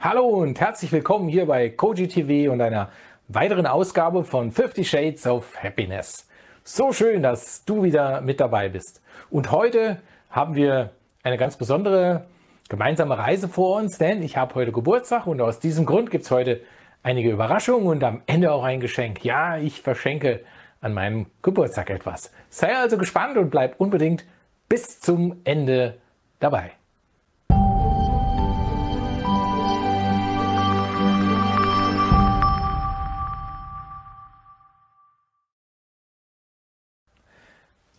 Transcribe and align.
Hallo 0.00 0.28
und 0.28 0.60
herzlich 0.60 0.92
willkommen 0.92 1.28
hier 1.28 1.46
bei 1.46 1.70
Koji 1.70 2.06
TV 2.06 2.52
und 2.52 2.60
einer 2.60 2.88
weiteren 3.26 3.66
Ausgabe 3.66 4.22
von 4.22 4.52
50 4.52 4.88
Shades 4.88 5.26
of 5.26 5.60
Happiness. 5.60 6.28
So 6.62 6.92
schön, 6.92 7.20
dass 7.20 7.64
du 7.64 7.82
wieder 7.82 8.20
mit 8.20 8.38
dabei 8.38 8.68
bist. 8.68 9.02
Und 9.28 9.50
heute 9.50 10.00
haben 10.30 10.54
wir 10.54 10.90
eine 11.24 11.36
ganz 11.36 11.56
besondere 11.56 12.26
gemeinsame 12.68 13.18
Reise 13.18 13.48
vor 13.48 13.76
uns, 13.76 13.98
denn 13.98 14.22
ich 14.22 14.36
habe 14.36 14.54
heute 14.54 14.70
Geburtstag 14.70 15.26
und 15.26 15.40
aus 15.40 15.58
diesem 15.58 15.84
Grund 15.84 16.12
gibt 16.12 16.26
es 16.26 16.30
heute 16.30 16.60
einige 17.02 17.32
Überraschungen 17.32 17.88
und 17.88 18.04
am 18.04 18.22
Ende 18.26 18.52
auch 18.52 18.62
ein 18.62 18.78
Geschenk. 18.78 19.24
Ja, 19.24 19.58
ich 19.58 19.82
verschenke 19.82 20.44
an 20.80 20.94
meinem 20.94 21.26
Geburtstag 21.42 21.90
etwas. 21.90 22.30
Sei 22.50 22.72
also 22.76 22.98
gespannt 22.98 23.36
und 23.36 23.50
bleib 23.50 23.80
unbedingt 23.80 24.24
bis 24.68 25.00
zum 25.00 25.40
Ende 25.42 25.98
dabei. 26.38 26.70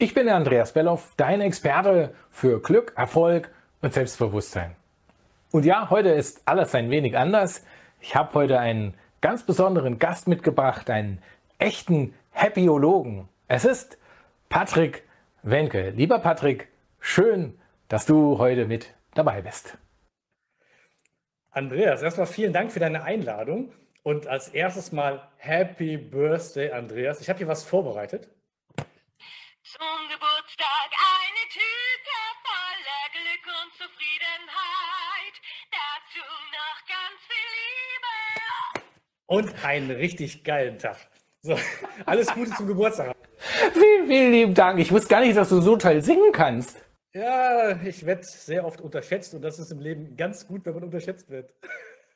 Ich 0.01 0.13
bin 0.13 0.27
der 0.27 0.37
Andreas 0.37 0.71
Belloff, 0.71 1.11
dein 1.17 1.41
Experte 1.41 2.15
für 2.29 2.61
Glück, 2.61 2.93
Erfolg 2.95 3.51
und 3.81 3.93
Selbstbewusstsein. 3.93 4.77
Und 5.51 5.65
ja, 5.65 5.89
heute 5.89 6.07
ist 6.07 6.41
alles 6.45 6.73
ein 6.73 6.89
wenig 6.89 7.17
anders. 7.17 7.65
Ich 7.99 8.15
habe 8.15 8.33
heute 8.35 8.59
einen 8.59 8.93
ganz 9.19 9.43
besonderen 9.43 9.99
Gast 9.99 10.29
mitgebracht, 10.29 10.89
einen 10.89 11.21
echten 11.57 12.13
Happyologen. 12.31 13.27
Es 13.49 13.65
ist 13.65 13.97
Patrick 14.47 15.03
Wenke. 15.43 15.89
Lieber 15.89 16.19
Patrick, 16.19 16.69
schön, 17.01 17.59
dass 17.89 18.05
du 18.05 18.37
heute 18.37 18.67
mit 18.67 18.93
dabei 19.15 19.41
bist. 19.41 19.77
Andreas, 21.51 22.01
erstmal 22.03 22.27
vielen 22.27 22.53
Dank 22.53 22.71
für 22.71 22.79
deine 22.79 23.03
Einladung. 23.03 23.73
Und 24.03 24.27
als 24.27 24.47
erstes 24.47 24.93
mal 24.93 25.27
Happy 25.35 25.97
Birthday, 25.97 26.71
Andreas. 26.71 27.19
Ich 27.19 27.27
habe 27.27 27.39
hier 27.39 27.49
was 27.49 27.65
vorbereitet. 27.65 28.29
Zum 29.71 30.09
Geburtstag 30.09 30.89
eine 30.97 31.45
Tüte 31.53 32.17
voller 32.41 33.05
Glück 33.13 33.45
und 33.45 33.71
Zufriedenheit. 33.73 35.35
Dazu 35.69 36.25
noch 36.57 36.79
ganz 36.89 37.19
viel 37.29 37.49
Liebe. 37.77 38.87
Und 39.27 39.63
einen 39.63 39.91
richtig 39.91 40.43
geilen 40.43 40.79
Tag. 40.79 40.97
So, 41.43 41.55
alles 42.07 42.33
Gute 42.33 42.49
zum 42.49 42.65
Geburtstag. 42.65 43.15
Vielen, 43.73 44.07
vielen 44.07 44.31
lieben 44.31 44.53
Dank. 44.55 44.79
Ich 44.79 44.91
wusste 44.91 45.09
gar 45.09 45.19
nicht, 45.19 45.37
dass 45.37 45.49
du 45.49 45.61
so 45.61 45.77
toll 45.77 46.01
singen 46.01 46.31
kannst. 46.31 46.83
Ja, 47.13 47.79
ich 47.83 48.03
werde 48.03 48.23
sehr 48.23 48.65
oft 48.65 48.81
unterschätzt 48.81 49.35
und 49.35 49.43
das 49.43 49.59
ist 49.59 49.71
im 49.71 49.81
Leben 49.81 50.17
ganz 50.17 50.47
gut, 50.47 50.65
wenn 50.65 50.73
man 50.73 50.85
unterschätzt 50.85 51.29
wird. 51.29 51.53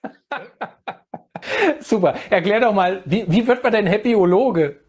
Super. 1.81 2.15
Erklär 2.31 2.61
doch 2.61 2.73
mal, 2.73 3.03
wie, 3.05 3.31
wie 3.31 3.45
wird 3.45 3.61
man 3.61 3.73
denn 3.73 3.87
Happyologe? 3.87 4.82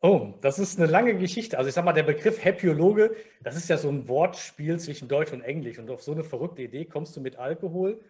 Oh, 0.00 0.34
das 0.42 0.60
ist 0.60 0.78
eine 0.78 0.88
lange 0.90 1.18
Geschichte. 1.18 1.58
Also 1.58 1.68
ich 1.68 1.74
sag 1.74 1.84
mal, 1.84 1.92
der 1.92 2.04
Begriff 2.04 2.44
Happyologe, 2.44 3.16
das 3.42 3.56
ist 3.56 3.68
ja 3.68 3.76
so 3.76 3.88
ein 3.88 4.06
Wortspiel 4.06 4.78
zwischen 4.78 5.08
Deutsch 5.08 5.32
und 5.32 5.42
Englisch. 5.42 5.78
Und 5.78 5.90
auf 5.90 6.02
so 6.02 6.12
eine 6.12 6.22
verrückte 6.22 6.62
Idee 6.62 6.84
kommst 6.84 7.16
du 7.16 7.20
mit 7.20 7.36
Alkohol 7.36 8.00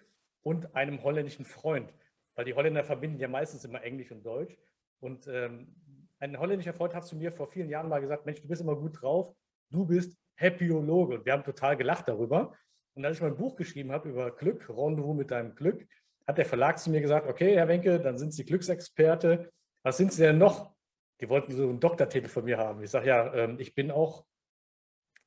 und 0.42 0.74
einem 0.76 1.02
holländischen 1.02 1.46
Freund. 1.46 1.94
Weil 2.34 2.44
die 2.44 2.52
Holländer 2.52 2.84
verbinden 2.84 3.18
ja 3.18 3.28
meistens 3.28 3.64
immer 3.64 3.82
Englisch 3.82 4.10
und 4.12 4.24
Deutsch. 4.24 4.54
Und 5.00 5.28
ähm, 5.28 5.74
ein 6.18 6.38
holländischer 6.38 6.74
Freund 6.74 6.94
hat 6.94 7.06
zu 7.06 7.16
mir 7.16 7.32
vor 7.32 7.46
vielen 7.48 7.70
Jahren 7.70 7.88
mal 7.88 8.00
gesagt, 8.00 8.26
Mensch, 8.26 8.42
du 8.42 8.48
bist 8.48 8.60
immer 8.60 8.76
gut 8.76 9.00
drauf, 9.00 9.34
du 9.70 9.86
bist 9.86 10.18
Happyologe. 10.36 11.14
Und 11.14 11.24
wir 11.24 11.32
haben 11.32 11.44
total 11.44 11.78
gelacht 11.78 12.06
darüber. 12.06 12.54
Und 12.92 13.04
als 13.06 13.16
ich 13.16 13.22
mein 13.22 13.36
Buch 13.36 13.56
geschrieben 13.56 13.92
habe 13.92 14.10
über 14.10 14.30
Glück, 14.30 14.68
Rendezvous 14.68 15.16
mit 15.16 15.30
deinem 15.30 15.54
Glück, 15.54 15.86
hat 16.26 16.36
der 16.36 16.44
Verlag 16.44 16.78
zu 16.78 16.90
mir 16.90 17.00
gesagt, 17.00 17.26
okay, 17.26 17.56
Herr 17.56 17.68
Wenke, 17.68 17.98
dann 17.98 18.18
sind 18.18 18.34
Sie 18.34 18.44
Glücksexperte. 18.44 19.50
Was 19.82 19.96
sind 19.96 20.12
Sie 20.12 20.22
denn 20.22 20.36
noch? 20.36 20.74
Die 21.20 21.28
wollten 21.28 21.52
so 21.52 21.64
einen 21.64 21.80
Doktortitel 21.80 22.28
von 22.28 22.44
mir 22.44 22.58
haben. 22.58 22.82
Ich 22.82 22.90
sage, 22.90 23.08
ja, 23.08 23.32
ähm, 23.34 23.56
ich 23.58 23.74
bin 23.74 23.90
auch 23.90 24.24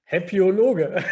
Happyologe. 0.06 1.04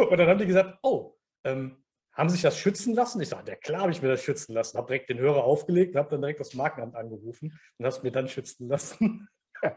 und 0.10 0.18
dann 0.18 0.28
haben 0.28 0.38
die 0.38 0.46
gesagt, 0.46 0.78
oh, 0.82 1.16
ähm, 1.44 1.82
haben 2.12 2.28
Sie 2.30 2.34
sich 2.34 2.42
das 2.42 2.58
schützen 2.58 2.94
lassen? 2.94 3.20
Ich 3.20 3.28
sage, 3.28 3.50
ja 3.50 3.56
klar 3.56 3.82
habe 3.82 3.92
ich 3.92 4.00
mir 4.00 4.08
das 4.08 4.22
schützen 4.22 4.54
lassen. 4.54 4.78
Habe 4.78 4.88
direkt 4.88 5.10
den 5.10 5.18
Hörer 5.18 5.44
aufgelegt 5.44 5.94
und 5.94 5.98
habe 5.98 6.10
dann 6.10 6.22
direkt 6.22 6.40
das 6.40 6.54
Markenamt 6.54 6.96
angerufen 6.96 7.58
und 7.78 7.84
habe 7.84 7.94
es 7.94 8.02
mir 8.02 8.10
dann 8.10 8.28
schützen 8.28 8.68
lassen. 8.68 9.28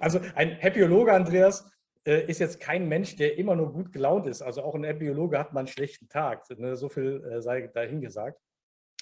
also 0.00 0.20
ein 0.34 0.56
Happyologe, 0.56 1.12
Andreas, 1.12 1.70
äh, 2.06 2.26
ist 2.26 2.40
jetzt 2.40 2.60
kein 2.60 2.88
Mensch, 2.88 3.16
der 3.16 3.38
immer 3.38 3.56
nur 3.56 3.72
gut 3.72 3.92
gelaunt 3.92 4.26
ist. 4.26 4.42
Also 4.42 4.62
auch 4.62 4.74
ein 4.74 4.84
Happyologe 4.84 5.38
hat 5.38 5.54
mal 5.54 5.60
einen 5.60 5.68
schlechten 5.68 6.08
Tag. 6.08 6.48
Ne? 6.58 6.76
So 6.76 6.90
viel 6.90 7.24
äh, 7.24 7.40
sei 7.40 7.68
dahingesagt. 7.68 8.38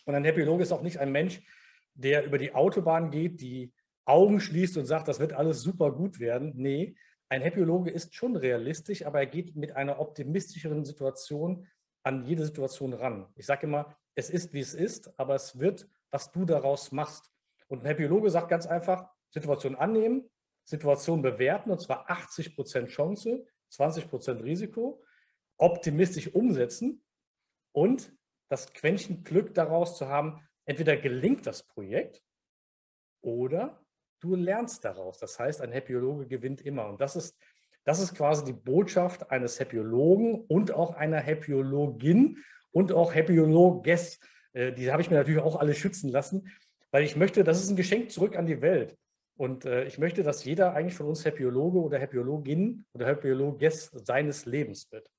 Und 0.06 0.14
ein 0.14 0.24
Happyologe 0.24 0.62
ist 0.62 0.72
auch 0.72 0.82
nicht 0.82 0.98
ein 0.98 1.10
Mensch, 1.10 1.40
der 1.94 2.24
über 2.24 2.38
die 2.38 2.54
Autobahn 2.54 3.10
geht, 3.10 3.40
die 3.40 3.72
Augen 4.04 4.40
schließt 4.40 4.76
und 4.76 4.86
sagt, 4.86 5.08
das 5.08 5.20
wird 5.20 5.32
alles 5.32 5.62
super 5.62 5.92
gut 5.92 6.20
werden. 6.20 6.52
Nee, 6.56 6.96
ein 7.28 7.42
Happyologe 7.42 7.90
ist 7.90 8.14
schon 8.14 8.36
realistisch, 8.36 9.06
aber 9.06 9.20
er 9.20 9.26
geht 9.26 9.56
mit 9.56 9.74
einer 9.76 9.98
optimistischeren 9.98 10.84
Situation 10.84 11.66
an 12.02 12.24
jede 12.24 12.44
Situation 12.44 12.92
ran. 12.92 13.26
Ich 13.34 13.46
sage 13.46 13.66
immer, 13.66 13.96
es 14.14 14.30
ist, 14.30 14.52
wie 14.52 14.60
es 14.60 14.74
ist, 14.74 15.18
aber 15.18 15.34
es 15.34 15.58
wird, 15.58 15.88
was 16.10 16.30
du 16.30 16.44
daraus 16.44 16.92
machst. 16.92 17.30
Und 17.66 17.80
ein 17.80 17.86
Happyologe 17.86 18.30
sagt 18.30 18.50
ganz 18.50 18.66
einfach, 18.66 19.08
Situation 19.30 19.74
annehmen, 19.74 20.30
Situation 20.64 21.22
bewerten, 21.22 21.70
und 21.70 21.80
zwar 21.80 22.08
80 22.10 22.54
Prozent 22.54 22.88
Chance, 22.90 23.46
20 23.70 24.08
Prozent 24.08 24.42
Risiko, 24.42 25.02
optimistisch 25.56 26.32
umsetzen 26.34 27.04
und 27.72 28.12
das 28.48 28.72
Quäntchen 28.72 29.24
Glück 29.24 29.54
daraus 29.54 29.96
zu 29.96 30.08
haben, 30.08 30.46
entweder 30.66 30.96
gelingt 30.96 31.46
das 31.46 31.62
Projekt 31.62 32.22
oder 33.20 33.80
du 34.20 34.34
lernst 34.34 34.84
daraus. 34.84 35.18
Das 35.18 35.38
heißt, 35.38 35.60
ein 35.60 35.72
Happyologe 35.72 36.26
gewinnt 36.26 36.60
immer. 36.60 36.88
Und 36.88 37.00
das 37.00 37.16
ist, 37.16 37.36
das 37.84 38.00
ist 38.00 38.14
quasi 38.14 38.44
die 38.44 38.52
Botschaft 38.52 39.30
eines 39.30 39.60
Happyologen 39.60 40.44
und 40.46 40.72
auch 40.72 40.94
einer 40.94 41.20
Happyologin 41.20 42.38
und 42.72 42.92
auch 42.92 43.14
Happyologes. 43.14 44.18
Äh, 44.52 44.72
die 44.72 44.90
habe 44.90 45.02
ich 45.02 45.10
mir 45.10 45.16
natürlich 45.16 45.42
auch 45.42 45.56
alle 45.56 45.74
schützen 45.74 46.10
lassen, 46.10 46.48
weil 46.90 47.04
ich 47.04 47.16
möchte, 47.16 47.44
das 47.44 47.62
ist 47.62 47.70
ein 47.70 47.76
Geschenk 47.76 48.10
zurück 48.10 48.36
an 48.36 48.46
die 48.46 48.62
Welt. 48.62 48.96
Und 49.36 49.64
äh, 49.64 49.84
ich 49.84 49.98
möchte, 49.98 50.22
dass 50.22 50.44
jeder 50.44 50.74
eigentlich 50.74 50.94
von 50.94 51.06
uns 51.06 51.24
Happyologe 51.24 51.78
oder 51.78 51.98
Happyologin 51.98 52.86
oder 52.92 53.06
Happyologes 53.06 53.90
seines 53.92 54.46
Lebens 54.46 54.90
wird. 54.92 55.10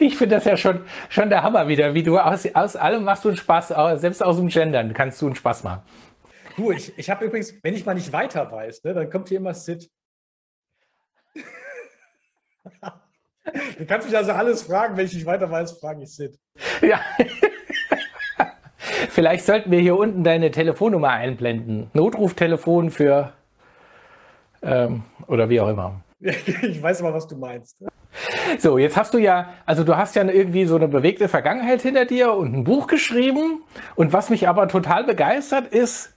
Ich 0.00 0.16
finde 0.16 0.36
das 0.36 0.44
ja 0.44 0.56
schon, 0.56 0.84
schon 1.08 1.28
der 1.30 1.42
Hammer 1.42 1.68
wieder, 1.68 1.94
wie 1.94 2.02
du 2.02 2.18
aus, 2.18 2.46
aus 2.54 2.76
allem 2.76 3.04
machst 3.04 3.24
du 3.24 3.28
einen 3.28 3.36
Spaß, 3.36 3.68
selbst 4.00 4.22
aus 4.22 4.36
dem 4.36 4.48
Gendern 4.48 4.92
kannst 4.94 5.20
du 5.22 5.26
einen 5.26 5.36
Spaß 5.36 5.64
machen. 5.64 5.82
Du, 6.56 6.70
ich, 6.70 6.96
ich 6.96 7.10
habe 7.10 7.24
übrigens, 7.24 7.54
wenn 7.62 7.74
ich 7.74 7.84
mal 7.84 7.94
nicht 7.94 8.12
weiter 8.12 8.50
weiß, 8.50 8.84
ne, 8.84 8.94
dann 8.94 9.10
kommt 9.10 9.28
hier 9.28 9.38
immer 9.38 9.54
Sid. 9.54 9.90
du 13.78 13.86
kannst 13.86 14.06
mich 14.06 14.16
also 14.16 14.32
alles 14.32 14.62
fragen, 14.62 14.96
wenn 14.96 15.06
ich 15.06 15.14
nicht 15.14 15.26
weiter 15.26 15.50
weiß, 15.50 15.78
frage 15.78 16.02
ich 16.02 16.14
Sid. 16.14 16.38
Ja. 16.80 17.00
Vielleicht 19.10 19.44
sollten 19.44 19.70
wir 19.70 19.80
hier 19.80 19.96
unten 19.96 20.24
deine 20.24 20.50
Telefonnummer 20.50 21.10
einblenden. 21.10 21.90
Notruftelefon 21.92 22.90
für 22.90 23.32
ähm, 24.62 25.02
oder 25.26 25.48
wie 25.48 25.60
auch 25.60 25.68
immer. 25.68 26.03
ich 26.20 26.82
weiß 26.82 27.02
aber, 27.02 27.14
was 27.14 27.26
du 27.26 27.36
meinst. 27.36 27.76
So, 28.58 28.78
jetzt 28.78 28.96
hast 28.96 29.14
du 29.14 29.18
ja, 29.18 29.54
also 29.66 29.84
du 29.84 29.96
hast 29.96 30.14
ja 30.14 30.24
irgendwie 30.24 30.66
so 30.66 30.76
eine 30.76 30.88
bewegte 30.88 31.28
Vergangenheit 31.28 31.82
hinter 31.82 32.04
dir 32.04 32.32
und 32.34 32.54
ein 32.54 32.64
Buch 32.64 32.86
geschrieben. 32.86 33.62
Und 33.96 34.12
was 34.12 34.30
mich 34.30 34.48
aber 34.48 34.68
total 34.68 35.04
begeistert 35.04 35.68
ist, 35.72 36.14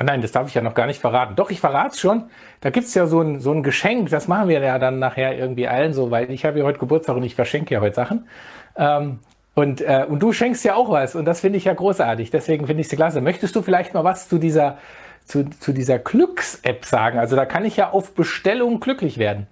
oh 0.00 0.04
nein, 0.04 0.20
das 0.20 0.32
darf 0.32 0.48
ich 0.48 0.54
ja 0.54 0.62
noch 0.62 0.74
gar 0.74 0.86
nicht 0.86 1.00
verraten. 1.00 1.36
Doch, 1.36 1.50
ich 1.50 1.60
verrate 1.60 1.94
es 1.94 2.00
schon. 2.00 2.24
Da 2.60 2.70
gibt 2.70 2.86
es 2.86 2.94
ja 2.94 3.06
so 3.06 3.20
ein, 3.20 3.40
so 3.40 3.52
ein 3.52 3.62
Geschenk, 3.62 4.10
das 4.10 4.28
machen 4.28 4.48
wir 4.48 4.60
ja 4.60 4.78
dann 4.78 4.98
nachher 4.98 5.36
irgendwie 5.36 5.68
allen 5.68 5.92
so, 5.92 6.10
weil 6.10 6.30
ich 6.30 6.44
habe 6.44 6.58
ja 6.58 6.64
heute 6.64 6.78
Geburtstag 6.78 7.16
und 7.16 7.22
ich 7.22 7.34
verschenke 7.34 7.74
ja 7.74 7.80
heute 7.80 7.94
Sachen. 7.94 8.28
Ähm, 8.76 9.20
und, 9.54 9.82
äh, 9.82 10.06
und 10.08 10.20
du 10.20 10.32
schenkst 10.32 10.64
ja 10.64 10.74
auch 10.74 10.90
was 10.90 11.14
und 11.14 11.26
das 11.26 11.40
finde 11.40 11.58
ich 11.58 11.64
ja 11.64 11.74
großartig. 11.74 12.30
Deswegen 12.30 12.66
finde 12.66 12.80
ich 12.80 12.90
es 12.90 12.96
klasse. 12.96 13.20
Möchtest 13.20 13.54
du 13.54 13.62
vielleicht 13.62 13.92
mal 13.94 14.02
was 14.02 14.28
zu 14.28 14.38
dieser, 14.38 14.78
zu, 15.24 15.48
zu 15.50 15.72
dieser 15.72 15.98
Glücks-App 15.98 16.84
sagen? 16.84 17.18
Also 17.18 17.36
da 17.36 17.46
kann 17.46 17.64
ich 17.64 17.76
ja 17.76 17.90
auf 17.90 18.14
Bestellung 18.14 18.80
glücklich 18.80 19.18
werden. 19.18 19.46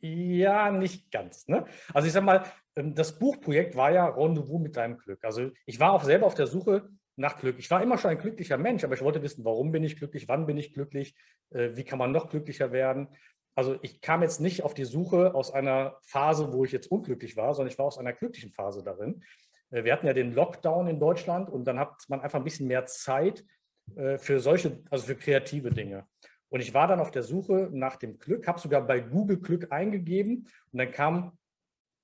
Ja, 0.00 0.70
nicht 0.70 1.10
ganz. 1.10 1.48
Ne? 1.48 1.64
Also 1.92 2.06
ich 2.06 2.12
sag 2.12 2.24
mal, 2.24 2.44
ähm, 2.76 2.94
das 2.94 3.18
Buchprojekt 3.18 3.76
war 3.76 3.90
ja 3.90 4.06
Rendezvous 4.06 4.60
mit 4.60 4.76
deinem 4.76 4.98
Glück. 4.98 5.24
Also 5.24 5.50
ich 5.64 5.80
war 5.80 5.92
auch 5.92 6.04
selber 6.04 6.26
auf 6.26 6.34
der 6.34 6.46
Suche 6.46 6.88
nach 7.16 7.38
Glück. 7.38 7.56
Ich 7.58 7.70
war 7.70 7.82
immer 7.82 7.98
schon 7.98 8.10
ein 8.10 8.18
glücklicher 8.18 8.58
Mensch, 8.58 8.84
aber 8.84 8.94
ich 8.94 9.02
wollte 9.02 9.22
wissen, 9.22 9.44
warum 9.44 9.72
bin 9.72 9.82
ich 9.82 9.96
glücklich, 9.96 10.28
wann 10.28 10.46
bin 10.46 10.58
ich 10.58 10.74
glücklich, 10.74 11.16
äh, 11.50 11.70
wie 11.74 11.84
kann 11.84 11.98
man 11.98 12.12
noch 12.12 12.28
glücklicher 12.28 12.72
werden. 12.72 13.08
Also 13.54 13.78
ich 13.80 14.02
kam 14.02 14.22
jetzt 14.22 14.40
nicht 14.40 14.62
auf 14.64 14.74
die 14.74 14.84
Suche 14.84 15.34
aus 15.34 15.50
einer 15.50 15.96
Phase, 16.02 16.52
wo 16.52 16.64
ich 16.64 16.72
jetzt 16.72 16.90
unglücklich 16.90 17.36
war, 17.36 17.54
sondern 17.54 17.72
ich 17.72 17.78
war 17.78 17.86
aus 17.86 17.98
einer 17.98 18.12
glücklichen 18.12 18.52
Phase 18.52 18.84
darin. 18.84 19.24
Äh, 19.70 19.84
wir 19.84 19.92
hatten 19.92 20.06
ja 20.06 20.12
den 20.12 20.34
Lockdown 20.34 20.88
in 20.88 21.00
Deutschland 21.00 21.48
und 21.48 21.64
dann 21.64 21.78
hat 21.78 22.04
man 22.08 22.20
einfach 22.20 22.38
ein 22.38 22.44
bisschen 22.44 22.68
mehr 22.68 22.84
Zeit 22.84 23.44
äh, 23.94 24.18
für 24.18 24.40
solche, 24.40 24.82
also 24.90 25.06
für 25.06 25.16
kreative 25.16 25.70
Dinge. 25.70 26.06
Und 26.48 26.60
ich 26.60 26.74
war 26.74 26.88
dann 26.88 27.00
auf 27.00 27.10
der 27.10 27.22
Suche 27.22 27.70
nach 27.72 27.96
dem 27.96 28.18
Glück, 28.18 28.46
habe 28.46 28.60
sogar 28.60 28.86
bei 28.86 29.00
Google 29.00 29.38
Glück 29.38 29.72
eingegeben 29.72 30.48
und 30.72 30.78
dann 30.78 30.90
kam 30.90 31.32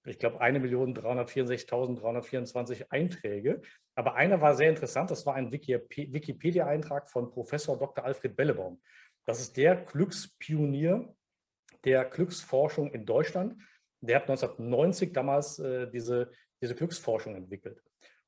ich 0.04 0.18
glaube, 0.18 0.42
1.364.324 0.42 2.90
Einträge. 2.90 3.62
Aber 3.94 4.16
einer 4.16 4.40
war 4.40 4.56
sehr 4.56 4.70
interessant, 4.70 5.10
das 5.10 5.26
war 5.26 5.34
ein 5.34 5.52
Wikipedia-Eintrag 5.52 7.10
von 7.10 7.30
Professor 7.30 7.78
Dr. 7.78 8.02
Alfred 8.04 8.34
Bellebaum. 8.34 8.80
Das 9.24 9.40
ist 9.40 9.56
der 9.56 9.76
Glückspionier 9.76 11.14
der 11.84 12.04
Glücksforschung 12.04 12.90
in 12.92 13.06
Deutschland. 13.06 13.54
Der 14.00 14.16
hat 14.16 14.28
1990 14.28 15.12
damals 15.12 15.60
äh, 15.60 15.88
diese, 15.90 16.32
diese 16.60 16.74
Glücksforschung 16.74 17.36
entwickelt 17.36 17.80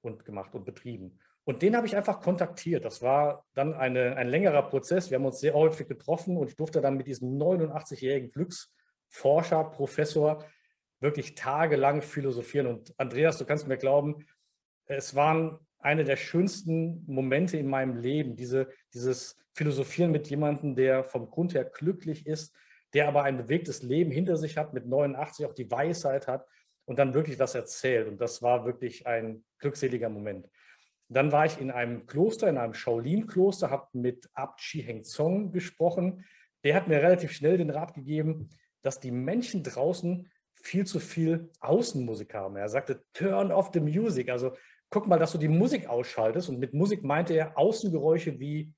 und 0.03 0.25
gemacht 0.25 0.55
und 0.55 0.65
betrieben. 0.65 1.19
Und 1.45 1.61
den 1.61 1.77
habe 1.77 1.87
ich 1.87 1.97
einfach 1.97 2.21
kontaktiert. 2.21 2.85
Das 2.85 3.03
war 3.03 3.45
dann 3.55 3.75
eine, 3.75 4.17
ein 4.17 4.29
längerer 4.29 4.63
Prozess. 4.63 5.11
Wir 5.11 5.19
haben 5.19 5.27
uns 5.27 5.41
sehr 5.41 5.53
häufig 5.55 5.87
getroffen 5.87 6.37
und 6.39 6.49
ich 6.49 6.57
durfte 6.57 6.81
dann 6.81 6.97
mit 6.97 7.07
diesem 7.07 7.37
89-jährigen 7.37 8.31
Glücksforscher, 8.31 9.65
Professor, 9.65 10.45
wirklich 11.01 11.35
tagelang 11.35 12.01
philosophieren. 12.01 12.67
Und 12.67 12.95
Andreas, 12.97 13.37
du 13.37 13.45
kannst 13.45 13.69
mir 13.69 13.77
glauben, 13.77 14.27
es 14.87 15.15
waren 15.15 15.59
eine 15.79 16.05
der 16.05 16.17
schönsten 16.17 17.05
Momente 17.07 17.59
in 17.59 17.69
meinem 17.69 17.97
Leben, 17.97 18.37
diese, 18.37 18.69
dieses 18.95 19.37
Philosophieren 19.53 20.13
mit 20.13 20.29
jemandem, 20.29 20.75
der 20.75 21.05
vom 21.05 21.31
Grund 21.31 21.53
her 21.53 21.65
glücklich 21.65 22.27
ist, 22.27 22.57
der 22.95 23.07
aber 23.07 23.25
ein 23.25 23.37
bewegtes 23.37 23.83
Leben 23.83 24.11
hinter 24.11 24.39
sich 24.39 24.57
hat, 24.57 24.73
mit 24.73 24.87
89 24.87 25.45
auch 25.45 25.53
die 25.53 25.71
Weisheit 25.71 26.27
hat 26.27 26.47
und 26.87 26.99
dann 26.99 27.13
wirklich 27.13 27.39
was 27.39 27.55
erzählt. 27.55 28.09
Und 28.09 28.21
das 28.21 28.41
war 28.41 28.65
wirklich 28.65 29.07
ein 29.07 29.45
glückseliger 29.59 30.09
Moment. 30.09 30.49
Dann 31.09 31.33
war 31.33 31.47
ich 31.47 31.61
in 31.61 31.71
einem 31.71 32.07
Kloster, 32.07 32.49
in 32.49 32.59
einem 32.59 32.75
Shaolin-Kloster, 32.75 33.71
habe 33.71 33.89
mit 33.93 34.29
Abt 34.35 34.61
Chi 34.61 34.83
Heng 34.83 35.05
Zong 35.05 35.53
gesprochen. 35.53 36.25
Der 36.65 36.75
hat 36.75 36.89
mir 36.89 37.03
relativ 37.03 37.33
schnell 37.33 37.59
den 37.59 37.71
Rat 37.71 37.95
gegeben, 37.95 38.49
dass 38.83 39.01
die 39.01 39.11
Menschen 39.11 39.63
draußen 39.63 40.31
viel 40.55 40.87
zu 40.87 40.99
viel 40.99 41.51
Außenmusik 41.61 42.33
haben. 42.35 42.57
Er 42.57 42.69
sagte, 42.69 43.05
turn 43.13 43.53
off 43.53 43.71
the 43.73 43.81
music. 43.81 44.31
Also 44.31 44.57
guck 44.89 45.07
mal, 45.07 45.19
dass 45.19 45.33
du 45.33 45.39
die 45.39 45.49
Musik 45.49 45.89
ausschaltest. 45.89 46.49
Und 46.49 46.59
mit 46.59 46.73
Musik 46.73 47.05
meinte 47.05 47.35
er 47.35 47.59
Außengeräusche 47.59 48.39
wie 48.41 48.73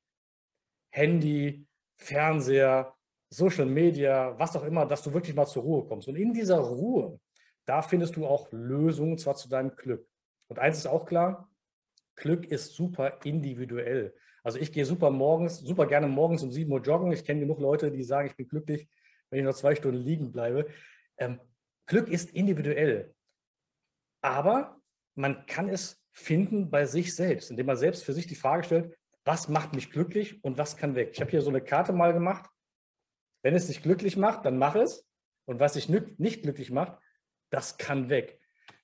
Handy, 0.90 1.66
Fernseher, 1.96 2.94
Social 3.30 3.66
Media, 3.66 4.38
was 4.38 4.56
auch 4.56 4.64
immer, 4.64 4.86
dass 4.86 5.02
du 5.02 5.12
wirklich 5.12 5.36
mal 5.36 5.46
zur 5.46 5.62
Ruhe 5.62 5.86
kommst. 5.86 6.08
Und 6.08 6.16
in 6.16 6.32
dieser 6.32 6.58
Ruhe, 6.58 7.20
da 7.66 7.82
findest 7.82 8.16
du 8.16 8.26
auch 8.26 8.48
Lösungen, 8.50 9.18
zwar 9.18 9.36
zu 9.36 9.48
deinem 9.48 9.74
Glück. 9.76 10.08
Und 10.48 10.58
eins 10.58 10.78
ist 10.78 10.86
auch 10.86 11.06
klar, 11.06 11.48
Glück 12.16 12.46
ist 12.46 12.74
super 12.74 13.20
individuell. 13.24 14.14
Also 14.42 14.58
ich 14.58 14.72
gehe 14.72 14.84
super 14.84 15.10
morgens, 15.10 15.58
super 15.58 15.86
gerne 15.86 16.08
morgens 16.08 16.42
um 16.42 16.50
7 16.50 16.70
Uhr 16.72 16.80
joggen. 16.80 17.12
Ich 17.12 17.24
kenne 17.24 17.40
genug 17.40 17.60
Leute, 17.60 17.90
die 17.90 18.02
sagen, 18.02 18.28
ich 18.28 18.36
bin 18.36 18.48
glücklich, 18.48 18.88
wenn 19.30 19.40
ich 19.40 19.44
noch 19.44 19.54
zwei 19.54 19.74
Stunden 19.74 20.00
liegen 20.00 20.32
bleibe. 20.32 20.68
Ähm, 21.18 21.40
Glück 21.86 22.08
ist 22.08 22.30
individuell. 22.30 23.14
Aber 24.22 24.80
man 25.14 25.46
kann 25.46 25.68
es 25.68 26.02
finden 26.12 26.70
bei 26.70 26.86
sich 26.86 27.14
selbst, 27.14 27.50
indem 27.50 27.66
man 27.66 27.76
selbst 27.76 28.04
für 28.04 28.12
sich 28.12 28.26
die 28.26 28.34
Frage 28.34 28.64
stellt, 28.64 28.96
was 29.24 29.48
macht 29.48 29.74
mich 29.74 29.90
glücklich 29.90 30.42
und 30.44 30.56
was 30.56 30.76
kann 30.76 30.94
weg. 30.94 31.10
Ich 31.12 31.20
habe 31.20 31.30
hier 31.30 31.42
so 31.42 31.50
eine 31.50 31.60
Karte 31.60 31.92
mal 31.92 32.12
gemacht. 32.12 32.48
Wenn 33.42 33.54
es 33.54 33.66
dich 33.66 33.82
glücklich 33.82 34.16
macht, 34.16 34.46
dann 34.46 34.58
mach 34.58 34.76
es. 34.76 35.06
Und 35.44 35.60
was 35.60 35.74
dich 35.74 35.88
nicht 35.88 36.42
glücklich 36.42 36.70
macht, 36.70 36.98
das 37.50 37.78
kann 37.78 38.08
weg. 38.08 38.40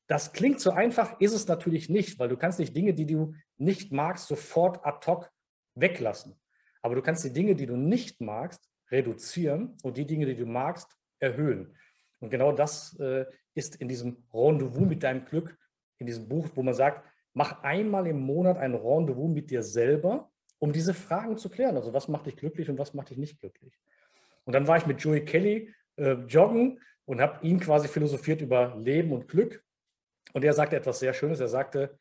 Das 0.06 0.32
klingt 0.32 0.60
so 0.60 0.70
einfach, 0.70 1.20
ist 1.20 1.32
es 1.32 1.46
natürlich 1.48 1.88
nicht, 1.88 2.18
weil 2.18 2.28
du 2.28 2.36
kannst 2.36 2.58
nicht 2.58 2.76
Dinge, 2.76 2.94
die 2.94 3.06
du 3.06 3.34
nicht 3.56 3.92
magst, 3.92 4.28
sofort 4.28 4.84
ad 4.84 5.06
hoc 5.06 5.30
weglassen. 5.74 6.38
Aber 6.82 6.94
du 6.94 7.02
kannst 7.02 7.24
die 7.24 7.32
Dinge, 7.32 7.54
die 7.54 7.66
du 7.66 7.76
nicht 7.76 8.20
magst, 8.20 8.68
reduzieren 8.90 9.76
und 9.82 9.96
die 9.96 10.06
Dinge, 10.06 10.26
die 10.26 10.36
du 10.36 10.46
magst, 10.46 10.96
erhöhen. 11.18 11.74
Und 12.20 12.30
genau 12.30 12.52
das 12.52 12.98
äh, 13.00 13.24
ist 13.54 13.76
in 13.76 13.88
diesem 13.88 14.24
Rendezvous 14.32 14.86
mit 14.86 15.02
deinem 15.02 15.24
Glück, 15.24 15.56
in 15.98 16.06
diesem 16.06 16.28
Buch, 16.28 16.48
wo 16.54 16.62
man 16.62 16.74
sagt, 16.74 17.04
mach 17.32 17.62
einmal 17.62 18.06
im 18.06 18.20
Monat 18.20 18.58
ein 18.58 18.74
Rendezvous 18.74 19.32
mit 19.32 19.50
dir 19.50 19.62
selber, 19.62 20.30
um 20.58 20.72
diese 20.72 20.94
Fragen 20.94 21.36
zu 21.38 21.48
klären. 21.48 21.76
Also 21.76 21.92
was 21.92 22.08
macht 22.08 22.26
dich 22.26 22.36
glücklich 22.36 22.68
und 22.68 22.78
was 22.78 22.94
macht 22.94 23.10
dich 23.10 23.18
nicht 23.18 23.40
glücklich? 23.40 23.80
Und 24.44 24.52
dann 24.52 24.66
war 24.66 24.76
ich 24.76 24.86
mit 24.86 25.00
Joey 25.00 25.24
Kelly 25.24 25.74
äh, 25.96 26.12
joggen 26.28 26.80
und 27.04 27.20
habe 27.20 27.44
ihn 27.46 27.60
quasi 27.60 27.88
philosophiert 27.88 28.40
über 28.40 28.76
Leben 28.76 29.12
und 29.12 29.28
Glück. 29.28 29.64
Und 30.32 30.44
er 30.44 30.52
sagte 30.52 30.76
etwas 30.76 30.98
sehr 30.98 31.14
Schönes. 31.14 31.40
Er 31.40 31.48
sagte, 31.48 31.98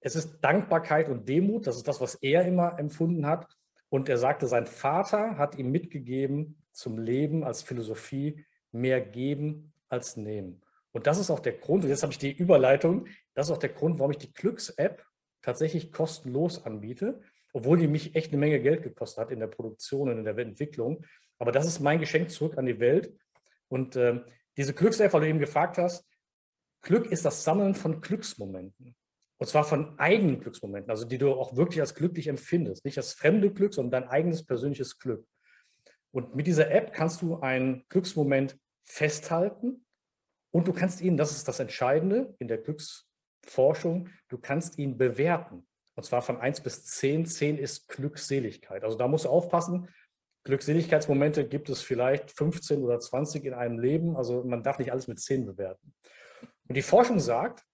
es 0.00 0.16
ist 0.16 0.40
Dankbarkeit 0.40 1.08
und 1.08 1.28
Demut. 1.28 1.66
Das 1.66 1.76
ist 1.76 1.88
das, 1.88 2.00
was 2.00 2.14
er 2.16 2.44
immer 2.46 2.78
empfunden 2.78 3.26
hat. 3.26 3.46
Und 3.88 4.08
er 4.08 4.18
sagte, 4.18 4.46
sein 4.46 4.66
Vater 4.66 5.36
hat 5.36 5.56
ihm 5.56 5.70
mitgegeben 5.70 6.62
zum 6.72 6.98
Leben 6.98 7.44
als 7.44 7.62
Philosophie 7.62 8.44
mehr 8.72 9.00
geben 9.00 9.72
als 9.88 10.16
nehmen. 10.16 10.62
Und 10.92 11.06
das 11.06 11.18
ist 11.18 11.30
auch 11.30 11.40
der 11.40 11.52
Grund, 11.52 11.84
und 11.84 11.90
jetzt 11.90 12.02
habe 12.02 12.12
ich 12.12 12.18
die 12.18 12.32
Überleitung, 12.32 13.06
das 13.34 13.46
ist 13.46 13.52
auch 13.52 13.58
der 13.58 13.70
Grund, 13.70 13.98
warum 13.98 14.12
ich 14.12 14.18
die 14.18 14.32
Glücks-App 14.32 15.04
tatsächlich 15.42 15.92
kostenlos 15.92 16.64
anbiete, 16.64 17.20
obwohl 17.52 17.78
die 17.78 17.88
mich 17.88 18.14
echt 18.14 18.32
eine 18.32 18.38
Menge 18.38 18.60
Geld 18.60 18.82
gekostet 18.82 19.24
hat 19.24 19.30
in 19.30 19.40
der 19.40 19.46
Produktion 19.48 20.08
und 20.08 20.18
in 20.18 20.24
der 20.24 20.36
Entwicklung. 20.38 21.04
Aber 21.38 21.52
das 21.52 21.66
ist 21.66 21.80
mein 21.80 22.00
Geschenk 22.00 22.30
zurück 22.30 22.58
an 22.58 22.66
die 22.66 22.80
Welt. 22.80 23.12
Und 23.68 23.96
äh, 23.96 24.20
diese 24.56 24.74
Glücks-App, 24.74 25.12
weil 25.12 25.22
du 25.22 25.28
eben 25.28 25.38
gefragt 25.38 25.78
hast, 25.78 26.06
Glück 26.82 27.06
ist 27.06 27.24
das 27.24 27.44
Sammeln 27.44 27.74
von 27.74 28.00
Glücksmomenten. 28.00 28.96
Und 29.38 29.46
zwar 29.46 29.64
von 29.64 29.98
eigenen 29.98 30.40
Glücksmomenten, 30.40 30.90
also 30.90 31.06
die 31.06 31.16
du 31.16 31.32
auch 31.32 31.56
wirklich 31.56 31.80
als 31.80 31.94
glücklich 31.94 32.26
empfindest. 32.26 32.84
Nicht 32.84 32.98
als 32.98 33.14
fremde 33.14 33.50
Glück, 33.50 33.72
sondern 33.72 34.02
dein 34.02 34.10
eigenes 34.10 34.44
persönliches 34.44 34.98
Glück. 34.98 35.26
Und 36.12 36.34
mit 36.34 36.46
dieser 36.46 36.70
App 36.70 36.92
kannst 36.92 37.22
du 37.22 37.40
einen 37.40 37.84
Glücksmoment 37.88 38.58
festhalten 38.84 39.84
und 40.50 40.68
du 40.68 40.72
kannst 40.72 41.00
ihn, 41.00 41.16
das 41.16 41.32
ist 41.32 41.48
das 41.48 41.60
Entscheidende 41.60 42.34
in 42.38 42.48
der 42.48 42.58
Glücksforschung, 42.58 44.08
du 44.28 44.38
kannst 44.38 44.78
ihn 44.78 44.98
bewerten. 44.98 45.66
Und 45.94 46.04
zwar 46.04 46.22
von 46.22 46.38
1 46.38 46.60
bis 46.62 46.84
10. 46.84 47.26
10 47.26 47.58
ist 47.58 47.88
Glückseligkeit. 47.88 48.84
Also 48.84 48.96
da 48.96 49.06
musst 49.06 49.24
du 49.24 49.28
aufpassen. 49.28 49.88
Glückseligkeitsmomente 50.44 51.46
gibt 51.46 51.68
es 51.68 51.82
vielleicht 51.82 52.30
15 52.30 52.82
oder 52.82 52.98
20 52.98 53.44
in 53.44 53.54
einem 53.54 53.78
Leben. 53.78 54.16
Also 54.16 54.42
man 54.44 54.62
darf 54.62 54.78
nicht 54.78 54.92
alles 54.92 55.08
mit 55.08 55.20
10 55.20 55.46
bewerten. 55.46 55.94
Und 56.70 56.76
die 56.76 56.82
Forschung 56.82 57.18
sagt, 57.18 57.64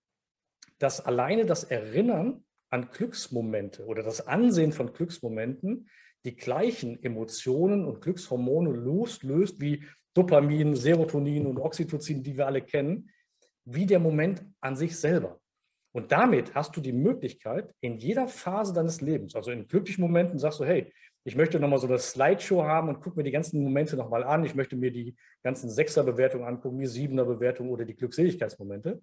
dass 0.78 1.04
alleine 1.04 1.44
das 1.44 1.64
Erinnern 1.64 2.46
an 2.70 2.88
Glücksmomente 2.90 3.84
oder 3.84 4.02
das 4.02 4.26
Ansehen 4.26 4.72
von 4.72 4.94
Glücksmomenten 4.94 5.90
die 6.24 6.34
gleichen 6.34 7.02
Emotionen 7.02 7.84
und 7.84 8.00
Glückshormone 8.00 8.70
loslöst 8.70 9.60
wie 9.60 9.84
Dopamin, 10.14 10.74
Serotonin 10.74 11.44
und 11.44 11.58
Oxytocin, 11.58 12.22
die 12.22 12.38
wir 12.38 12.46
alle 12.46 12.62
kennen, 12.62 13.10
wie 13.66 13.84
der 13.84 13.98
Moment 13.98 14.42
an 14.62 14.76
sich 14.76 14.98
selber. 14.98 15.42
Und 15.92 16.10
damit 16.10 16.54
hast 16.54 16.74
du 16.74 16.80
die 16.80 16.94
Möglichkeit, 16.94 17.74
in 17.82 17.98
jeder 17.98 18.26
Phase 18.28 18.72
deines 18.72 19.02
Lebens, 19.02 19.36
also 19.36 19.50
in 19.50 19.68
glücklichen 19.68 20.00
Momenten 20.00 20.38
sagst 20.38 20.60
du, 20.60 20.64
hey, 20.64 20.90
ich 21.26 21.34
möchte 21.34 21.58
nochmal 21.58 21.80
so 21.80 21.88
eine 21.88 21.98
Slideshow 21.98 22.62
haben 22.62 22.88
und 22.88 23.00
gucke 23.00 23.16
mir 23.16 23.24
die 23.24 23.32
ganzen 23.32 23.60
Momente 23.60 23.96
nochmal 23.96 24.22
an. 24.22 24.44
Ich 24.44 24.54
möchte 24.54 24.76
mir 24.76 24.92
die 24.92 25.16
ganzen 25.42 25.68
Sechser-Bewertungen 25.68 26.46
angucken, 26.46 26.78
die 26.78 26.86
Siebener-Bewertungen 26.86 27.68
oder 27.68 27.84
die 27.84 27.96
Glückseligkeitsmomente. 27.96 29.02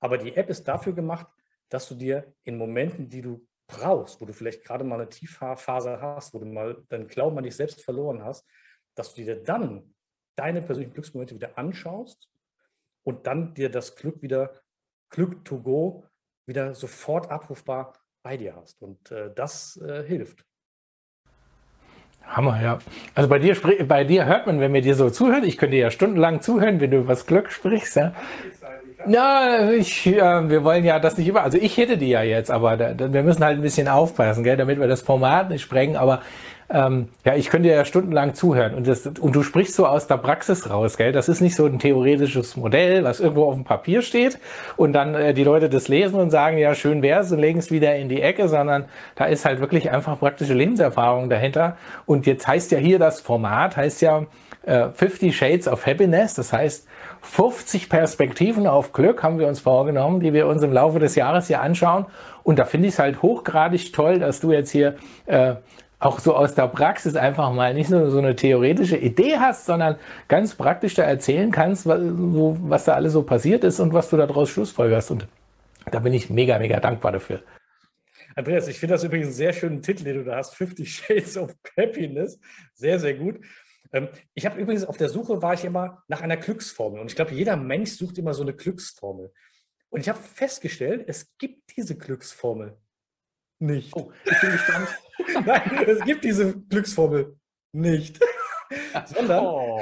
Aber 0.00 0.18
die 0.18 0.36
App 0.36 0.50
ist 0.50 0.68
dafür 0.68 0.92
gemacht, 0.92 1.26
dass 1.70 1.88
du 1.88 1.94
dir 1.94 2.30
in 2.44 2.58
Momenten, 2.58 3.08
die 3.08 3.22
du 3.22 3.48
brauchst, 3.66 4.20
wo 4.20 4.26
du 4.26 4.34
vielleicht 4.34 4.64
gerade 4.64 4.84
mal 4.84 4.96
eine 4.96 5.08
Tiefphase 5.08 6.02
hast, 6.02 6.34
wo 6.34 6.40
du 6.40 6.44
mal 6.44 6.84
deinen 6.90 7.06
Glauben 7.06 7.38
an 7.38 7.44
dich 7.44 7.56
selbst 7.56 7.82
verloren 7.82 8.22
hast, 8.22 8.46
dass 8.94 9.14
du 9.14 9.22
dir 9.22 9.42
dann 9.42 9.94
deine 10.36 10.60
persönlichen 10.60 10.92
Glücksmomente 10.92 11.34
wieder 11.34 11.56
anschaust 11.56 12.28
und 13.02 13.26
dann 13.26 13.54
dir 13.54 13.70
das 13.70 13.96
Glück 13.96 14.20
wieder, 14.20 14.60
Glück 15.08 15.42
to 15.46 15.62
go, 15.62 16.04
wieder 16.44 16.74
sofort 16.74 17.30
abrufbar 17.30 17.94
bei 18.22 18.36
dir 18.36 18.56
hast. 18.56 18.82
Und 18.82 19.10
äh, 19.10 19.32
das 19.34 19.78
äh, 19.78 20.04
hilft. 20.04 20.44
Hammer, 22.26 22.60
ja. 22.62 22.78
Also 23.14 23.28
bei 23.28 23.38
dir, 23.38 23.56
bei 23.86 24.04
dir 24.04 24.24
hört 24.24 24.46
man, 24.46 24.60
wenn 24.60 24.72
wir 24.72 24.82
dir 24.82 24.94
so 24.94 25.10
zuhören, 25.10 25.44
ich 25.44 25.58
könnte 25.58 25.76
ja 25.76 25.90
stundenlang 25.90 26.40
zuhören, 26.40 26.80
wenn 26.80 26.90
du 26.90 26.98
über 26.98 27.08
das 27.08 27.26
Glück 27.26 27.50
sprichst. 27.50 27.96
Ja, 27.96 28.12
ja 29.06 29.70
ich, 29.70 30.06
äh, 30.06 30.48
wir 30.48 30.62
wollen 30.62 30.84
ja 30.84 31.00
das 31.00 31.18
nicht 31.18 31.26
über. 31.26 31.42
Also 31.42 31.58
ich 31.58 31.76
hätte 31.76 31.96
die 31.98 32.08
ja 32.08 32.22
jetzt, 32.22 32.50
aber 32.50 32.76
da, 32.76 32.94
da, 32.94 33.12
wir 33.12 33.22
müssen 33.24 33.44
halt 33.44 33.58
ein 33.58 33.62
bisschen 33.62 33.88
aufpassen, 33.88 34.44
gell, 34.44 34.56
damit 34.56 34.78
wir 34.78 34.86
das 34.86 35.02
Format 35.02 35.50
nicht 35.50 35.62
sprengen. 35.62 35.96
Aber 35.96 36.20
ähm, 36.72 37.08
ja, 37.24 37.34
ich 37.34 37.50
könnte 37.50 37.68
ja 37.68 37.84
stundenlang 37.84 38.34
zuhören 38.34 38.74
und, 38.74 38.86
das, 38.86 39.04
und 39.06 39.34
du 39.34 39.42
sprichst 39.42 39.74
so 39.74 39.86
aus 39.86 40.06
der 40.06 40.18
Praxis 40.18 40.70
raus, 40.70 40.96
gell? 40.96 41.10
Das 41.10 41.28
ist 41.28 41.40
nicht 41.40 41.56
so 41.56 41.66
ein 41.66 41.80
theoretisches 41.80 42.56
Modell, 42.56 43.02
was 43.02 43.18
irgendwo 43.18 43.46
auf 43.46 43.54
dem 43.54 43.64
Papier 43.64 44.02
steht 44.02 44.38
und 44.76 44.92
dann 44.92 45.14
äh, 45.14 45.34
die 45.34 45.42
Leute 45.42 45.68
das 45.68 45.88
lesen 45.88 46.20
und 46.20 46.30
sagen, 46.30 46.58
ja, 46.58 46.74
schön 46.76 47.02
wär's 47.02 47.32
und 47.32 47.40
legen 47.40 47.58
es 47.58 47.72
wieder 47.72 47.96
in 47.96 48.08
die 48.08 48.22
Ecke, 48.22 48.48
sondern 48.48 48.84
da 49.16 49.24
ist 49.24 49.44
halt 49.44 49.60
wirklich 49.60 49.90
einfach 49.90 50.18
praktische 50.20 50.54
Lebenserfahrung 50.54 51.28
dahinter. 51.28 51.76
Und 52.06 52.26
jetzt 52.26 52.46
heißt 52.46 52.70
ja 52.70 52.78
hier 52.78 53.00
das 53.00 53.20
Format, 53.20 53.76
heißt 53.76 54.00
ja 54.02 54.26
äh, 54.64 54.90
50 54.90 55.36
Shades 55.36 55.66
of 55.66 55.86
Happiness, 55.86 56.34
das 56.34 56.52
heißt 56.52 56.86
50 57.22 57.88
Perspektiven 57.88 58.66
auf 58.66 58.92
Glück 58.92 59.22
haben 59.22 59.38
wir 59.38 59.48
uns 59.48 59.60
vorgenommen, 59.60 60.20
die 60.20 60.32
wir 60.32 60.46
uns 60.46 60.62
im 60.62 60.72
Laufe 60.72 61.00
des 61.00 61.16
Jahres 61.16 61.48
hier 61.48 61.60
anschauen. 61.60 62.06
Und 62.42 62.58
da 62.58 62.64
finde 62.64 62.88
ich 62.88 62.94
es 62.94 62.98
halt 62.98 63.22
hochgradig 63.22 63.92
toll, 63.92 64.18
dass 64.20 64.40
du 64.40 64.52
jetzt 64.52 64.70
hier 64.70 64.96
äh, 65.26 65.56
auch 66.00 66.18
so 66.18 66.34
aus 66.34 66.54
der 66.54 66.66
Praxis 66.66 67.14
einfach 67.14 67.52
mal 67.52 67.74
nicht 67.74 67.90
nur 67.90 68.10
so 68.10 68.18
eine 68.18 68.34
theoretische 68.34 68.96
Idee 68.96 69.36
hast, 69.36 69.66
sondern 69.66 69.96
ganz 70.28 70.54
praktisch 70.54 70.94
da 70.94 71.02
erzählen 71.02 71.50
kannst, 71.50 71.86
was, 71.86 72.00
so, 72.00 72.56
was 72.62 72.84
da 72.86 72.94
alles 72.94 73.12
so 73.12 73.22
passiert 73.22 73.64
ist 73.64 73.80
und 73.80 73.92
was 73.92 74.08
du 74.08 74.16
daraus 74.16 74.48
schlussfolgerst. 74.48 75.10
Und 75.10 75.28
da 75.92 75.98
bin 75.98 76.14
ich 76.14 76.30
mega, 76.30 76.58
mega 76.58 76.80
dankbar 76.80 77.12
dafür. 77.12 77.42
Andreas, 78.34 78.68
ich 78.68 78.78
finde 78.78 78.94
das 78.94 79.04
übrigens 79.04 79.26
einen 79.28 79.34
sehr 79.34 79.52
schönen 79.52 79.82
Titel, 79.82 80.04
den 80.04 80.16
du 80.16 80.24
da 80.24 80.36
hast, 80.36 80.54
50 80.54 80.90
Shades 80.90 81.36
of 81.36 81.54
Happiness. 81.76 82.40
Sehr, 82.74 82.98
sehr 82.98 83.14
gut. 83.14 83.40
Ähm, 83.92 84.08
ich 84.34 84.46
habe 84.46 84.58
übrigens 84.58 84.84
auf 84.84 84.96
der 84.96 85.10
Suche 85.10 85.42
war 85.42 85.52
ich 85.52 85.64
immer 85.66 86.02
nach 86.08 86.22
einer 86.22 86.38
Glücksformel. 86.38 87.00
Und 87.00 87.10
ich 87.10 87.16
glaube, 87.16 87.34
jeder 87.34 87.56
Mensch 87.56 87.90
sucht 87.90 88.16
immer 88.16 88.32
so 88.32 88.42
eine 88.42 88.54
Glücksformel. 88.54 89.32
Und 89.90 90.00
ich 90.00 90.08
habe 90.08 90.18
festgestellt, 90.18 91.04
es 91.08 91.36
gibt 91.36 91.76
diese 91.76 91.98
Glücksformel 91.98 92.78
nicht. 93.60 93.94
Oh, 93.94 94.12
ich 94.24 94.40
bin 94.40 94.52
gespannt. 94.52 94.88
Nein, 95.46 95.84
es 95.86 96.04
gibt 96.04 96.24
diese 96.24 96.58
Glücksformel 96.60 97.38
nicht. 97.72 98.20
Sondern, 99.06 99.44
oh. 99.44 99.80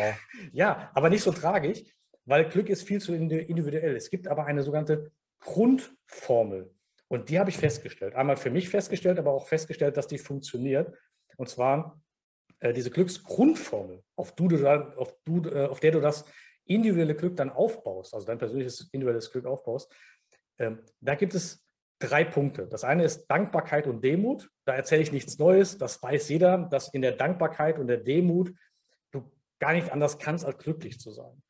ja, 0.52 0.90
aber 0.94 1.10
nicht 1.10 1.22
so 1.22 1.32
tragisch, 1.32 1.82
weil 2.24 2.48
Glück 2.48 2.68
ist 2.68 2.82
viel 2.82 3.00
zu 3.00 3.14
individuell. 3.14 3.96
Es 3.96 4.10
gibt 4.10 4.28
aber 4.28 4.46
eine 4.46 4.62
sogenannte 4.62 5.12
Grundformel. 5.40 6.74
Und 7.08 7.30
die 7.30 7.38
habe 7.38 7.50
ich 7.50 7.56
festgestellt. 7.56 8.14
Einmal 8.14 8.36
für 8.36 8.50
mich 8.50 8.68
festgestellt, 8.68 9.18
aber 9.18 9.32
auch 9.32 9.46
festgestellt, 9.46 9.96
dass 9.96 10.08
die 10.08 10.18
funktioniert. 10.18 10.94
Und 11.36 11.48
zwar 11.48 12.00
äh, 12.60 12.72
diese 12.72 12.90
Glücksgrundformel, 12.90 14.02
auf, 14.16 14.34
du, 14.34 14.48
auf, 14.96 15.14
du, 15.24 15.48
äh, 15.48 15.66
auf 15.66 15.80
der 15.80 15.92
du 15.92 16.00
das 16.00 16.24
individuelle 16.64 17.14
Glück 17.14 17.36
dann 17.36 17.50
aufbaust, 17.50 18.14
also 18.14 18.26
dein 18.26 18.38
persönliches 18.38 18.88
individuelles 18.92 19.30
Glück 19.32 19.46
aufbaust, 19.46 19.90
ähm, 20.58 20.80
da 21.00 21.14
gibt 21.14 21.34
es 21.34 21.64
drei 21.98 22.24
Punkte. 22.24 22.66
Das 22.66 22.84
eine 22.84 23.04
ist 23.04 23.26
Dankbarkeit 23.26 23.86
und 23.86 24.02
Demut. 24.02 24.50
Da 24.64 24.74
erzähle 24.74 25.02
ich 25.02 25.12
nichts 25.12 25.38
Neues. 25.38 25.78
Das 25.78 26.02
weiß 26.02 26.28
jeder, 26.28 26.58
dass 26.58 26.88
in 26.94 27.02
der 27.02 27.12
Dankbarkeit 27.12 27.78
und 27.78 27.88
der 27.88 27.98
Demut 27.98 28.52
du 29.10 29.30
gar 29.58 29.72
nicht 29.72 29.92
anders 29.92 30.18
kannst, 30.18 30.44
als 30.44 30.58
glücklich 30.58 31.00
zu 31.00 31.10
sein. 31.10 31.42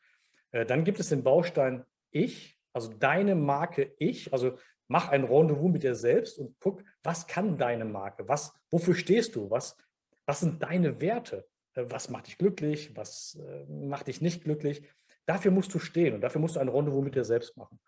Äh, 0.52 0.64
dann 0.66 0.84
gibt 0.84 1.00
es 1.00 1.08
den 1.10 1.22
Baustein 1.22 1.84
Ich, 2.10 2.58
also 2.72 2.92
deine 2.92 3.34
Marke 3.34 3.92
Ich. 3.98 4.32
Also 4.32 4.58
mach 4.86 5.10
ein 5.10 5.24
Rendezvous 5.24 5.70
mit 5.70 5.82
dir 5.82 5.94
selbst 5.94 6.38
und 6.38 6.56
guck, 6.60 6.82
was 7.02 7.26
kann 7.26 7.58
deine 7.58 7.84
Marke? 7.84 8.26
Was, 8.28 8.54
wofür 8.70 8.94
stehst 8.94 9.36
du? 9.36 9.50
Was, 9.50 9.76
was 10.24 10.40
sind 10.40 10.62
deine 10.62 11.00
Werte? 11.00 11.46
Äh, 11.74 11.84
was 11.88 12.08
macht 12.08 12.26
dich 12.26 12.38
glücklich? 12.38 12.96
Was 12.96 13.38
äh, 13.46 13.64
macht 13.66 14.08
dich 14.08 14.20
nicht 14.22 14.44
glücklich? 14.44 14.82
Dafür 15.26 15.50
musst 15.50 15.74
du 15.74 15.78
stehen 15.78 16.14
und 16.14 16.22
dafür 16.22 16.40
musst 16.40 16.56
du 16.56 16.60
ein 16.60 16.68
Rendezvous 16.68 17.04
mit 17.04 17.14
dir 17.14 17.24
selbst 17.24 17.54
machen. 17.58 17.78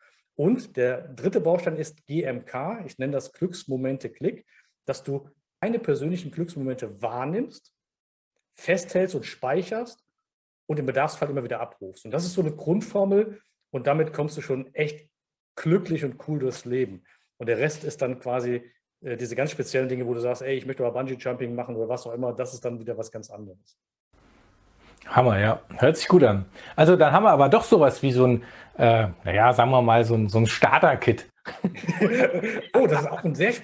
Und 0.40 0.78
der 0.78 1.02
dritte 1.02 1.38
Baustein 1.38 1.76
ist 1.76 2.06
GMK. 2.06 2.86
Ich 2.86 2.96
nenne 2.96 3.12
das 3.12 3.30
Glücksmomente-Klick, 3.34 4.46
dass 4.86 5.02
du 5.02 5.28
deine 5.60 5.78
persönlichen 5.78 6.30
Glücksmomente 6.30 7.02
wahrnimmst, 7.02 7.74
festhältst 8.54 9.14
und 9.14 9.26
speicherst 9.26 10.02
und 10.66 10.78
im 10.78 10.86
Bedarfsfall 10.86 11.28
immer 11.28 11.44
wieder 11.44 11.60
abrufst. 11.60 12.06
Und 12.06 12.12
das 12.12 12.24
ist 12.24 12.32
so 12.32 12.40
eine 12.40 12.56
Grundformel 12.56 13.38
und 13.68 13.86
damit 13.86 14.14
kommst 14.14 14.38
du 14.38 14.40
schon 14.40 14.74
echt 14.74 15.10
glücklich 15.56 16.06
und 16.06 16.26
cool 16.26 16.38
durchs 16.38 16.64
Leben. 16.64 17.04
Und 17.36 17.50
der 17.50 17.58
Rest 17.58 17.84
ist 17.84 18.00
dann 18.00 18.18
quasi 18.18 18.62
äh, 19.02 19.18
diese 19.18 19.36
ganz 19.36 19.50
speziellen 19.50 19.90
Dinge, 19.90 20.06
wo 20.06 20.14
du 20.14 20.20
sagst, 20.20 20.40
ey, 20.40 20.56
ich 20.56 20.64
möchte 20.64 20.86
aber 20.86 20.98
Bungee-Jumping 20.98 21.54
machen 21.54 21.76
oder 21.76 21.90
was 21.90 22.06
auch 22.06 22.14
immer, 22.14 22.32
das 22.32 22.54
ist 22.54 22.64
dann 22.64 22.80
wieder 22.80 22.96
was 22.96 23.12
ganz 23.12 23.28
anderes. 23.28 23.76
Hammer, 25.06 25.38
ja. 25.38 25.60
Hört 25.78 25.96
sich 25.96 26.08
gut 26.08 26.22
an. 26.22 26.46
Also 26.76 26.96
dann 26.96 27.12
haben 27.12 27.24
wir 27.24 27.30
aber 27.30 27.48
doch 27.48 27.64
sowas 27.64 28.02
wie 28.02 28.12
so 28.12 28.26
ein, 28.26 28.44
äh, 28.78 29.08
naja, 29.24 29.52
sagen 29.52 29.70
wir 29.70 29.82
mal, 29.82 30.04
so 30.04 30.14
ein, 30.14 30.28
so 30.28 30.38
ein 30.38 30.46
Starter-Kit. 30.46 31.28
oh, 32.74 32.86
das 32.86 33.02
ist 33.02 33.10
auch 33.10 33.24
ein 33.24 33.34
sehr, 33.34 33.54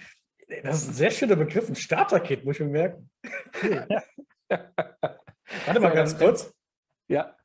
das 0.62 0.82
ist 0.82 0.88
ein 0.88 0.94
sehr 0.94 1.10
schöner 1.10 1.36
Begriff, 1.36 1.68
ein 1.68 1.76
Starter-Kit, 1.76 2.44
muss 2.44 2.56
ich 2.56 2.66
mir 2.66 2.72
merken. 2.72 3.10
Cool. 3.62 3.86
Warte 5.66 5.80
mal 5.80 5.92
ganz 5.92 6.18
kurz. 6.18 6.52
Ja. 7.08 7.36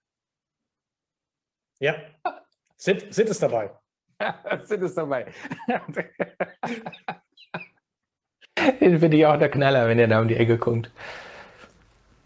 Ja. 1.79 1.95
Sid, 2.77 3.13
Sid 3.13 3.29
ist 3.29 3.43
dabei. 3.43 3.71
Sid 4.63 4.81
ist 4.81 4.97
dabei. 4.97 5.31
Den 8.79 8.99
finde 8.99 9.17
ich 9.17 9.25
auch 9.25 9.37
der 9.37 9.49
Knaller, 9.49 9.87
wenn 9.87 9.99
er 9.99 10.07
da 10.07 10.19
um 10.21 10.27
die 10.27 10.35
Ecke 10.35 10.57
kommt. 10.57 10.91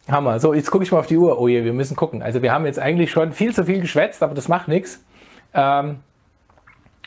Hammer. 0.09 0.39
So, 0.39 0.53
jetzt 0.53 0.69
gucke 0.69 0.83
ich 0.83 0.91
mal 0.91 0.99
auf 0.99 1.07
die 1.07 1.17
Uhr. 1.17 1.39
Oh 1.39 1.47
je, 1.47 1.63
wir 1.63 1.73
müssen 1.73 1.95
gucken. 1.95 2.21
Also 2.21 2.41
wir 2.41 2.53
haben 2.53 2.65
jetzt 2.65 2.79
eigentlich 2.79 3.11
schon 3.11 3.33
viel 3.33 3.53
zu 3.53 3.65
viel 3.65 3.81
geschwätzt, 3.81 4.21
aber 4.21 4.35
das 4.35 4.47
macht 4.47 4.67
nichts. 4.67 5.03
Ähm, 5.53 5.97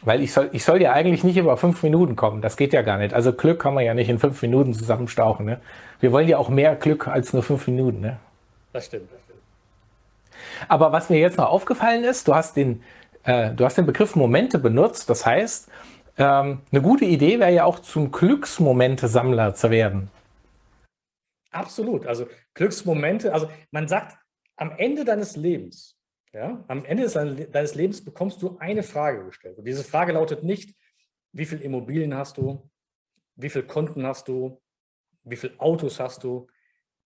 weil 0.02 0.22
ich 0.22 0.32
soll, 0.32 0.48
ich 0.52 0.64
soll 0.64 0.80
ja 0.80 0.92
eigentlich 0.92 1.24
nicht 1.24 1.36
über 1.36 1.56
fünf 1.56 1.82
Minuten 1.82 2.16
kommen. 2.16 2.40
Das 2.40 2.56
geht 2.56 2.72
ja 2.72 2.82
gar 2.82 2.98
nicht. 2.98 3.14
Also 3.14 3.32
Glück 3.32 3.60
kann 3.60 3.74
man 3.74 3.84
ja 3.84 3.94
nicht 3.94 4.08
in 4.08 4.18
fünf 4.18 4.40
Minuten 4.42 4.72
zusammenstauchen. 4.72 5.46
Ne? 5.46 5.60
Wir 6.00 6.12
wollen 6.12 6.28
ja 6.28 6.38
auch 6.38 6.48
mehr 6.48 6.76
Glück 6.76 7.08
als 7.08 7.32
nur 7.32 7.42
fünf 7.42 7.66
Minuten. 7.66 8.00
Ne? 8.00 8.18
Das 8.72 8.86
stimmt. 8.86 9.10
Das 9.10 9.20
stimmt. 9.24 9.40
Aber 10.68 10.92
was 10.92 11.10
mir 11.10 11.18
jetzt 11.18 11.38
noch 11.38 11.50
aufgefallen 11.50 12.04
ist, 12.04 12.28
du 12.28 12.34
hast 12.34 12.56
den, 12.56 12.82
äh, 13.24 13.50
du 13.50 13.64
hast 13.64 13.76
den 13.76 13.86
Begriff 13.86 14.14
Momente 14.14 14.58
benutzt. 14.58 15.10
Das 15.10 15.26
heißt, 15.26 15.68
ähm, 16.16 16.60
eine 16.70 16.82
gute 16.82 17.04
Idee 17.04 17.38
wäre 17.40 17.52
ja 17.52 17.64
auch 17.64 17.80
zum 17.80 18.12
Glücksmomente-Sammler 18.12 19.54
zu 19.54 19.70
werden. 19.70 20.10
Absolut. 21.50 22.06
Also 22.06 22.26
Glücksmomente, 22.54 23.32
also 23.32 23.50
man 23.70 23.88
sagt, 23.88 24.16
am 24.56 24.72
Ende 24.72 25.04
deines 25.04 25.36
Lebens, 25.36 25.98
ja, 26.32 26.64
am 26.68 26.84
Ende 26.84 27.08
deines 27.50 27.74
Lebens 27.74 28.04
bekommst 28.04 28.42
du 28.42 28.58
eine 28.58 28.82
Frage 28.82 29.24
gestellt. 29.24 29.58
Und 29.58 29.64
diese 29.64 29.84
Frage 29.84 30.12
lautet 30.12 30.42
nicht, 30.42 30.76
wie 31.32 31.46
viele 31.46 31.62
Immobilien 31.62 32.14
hast 32.14 32.36
du, 32.36 32.70
wie 33.36 33.48
viele 33.48 33.66
Konten 33.66 34.06
hast 34.06 34.28
du, 34.28 34.60
wie 35.24 35.36
viele 35.36 35.58
Autos 35.58 36.00
hast 36.00 36.24
du. 36.24 36.48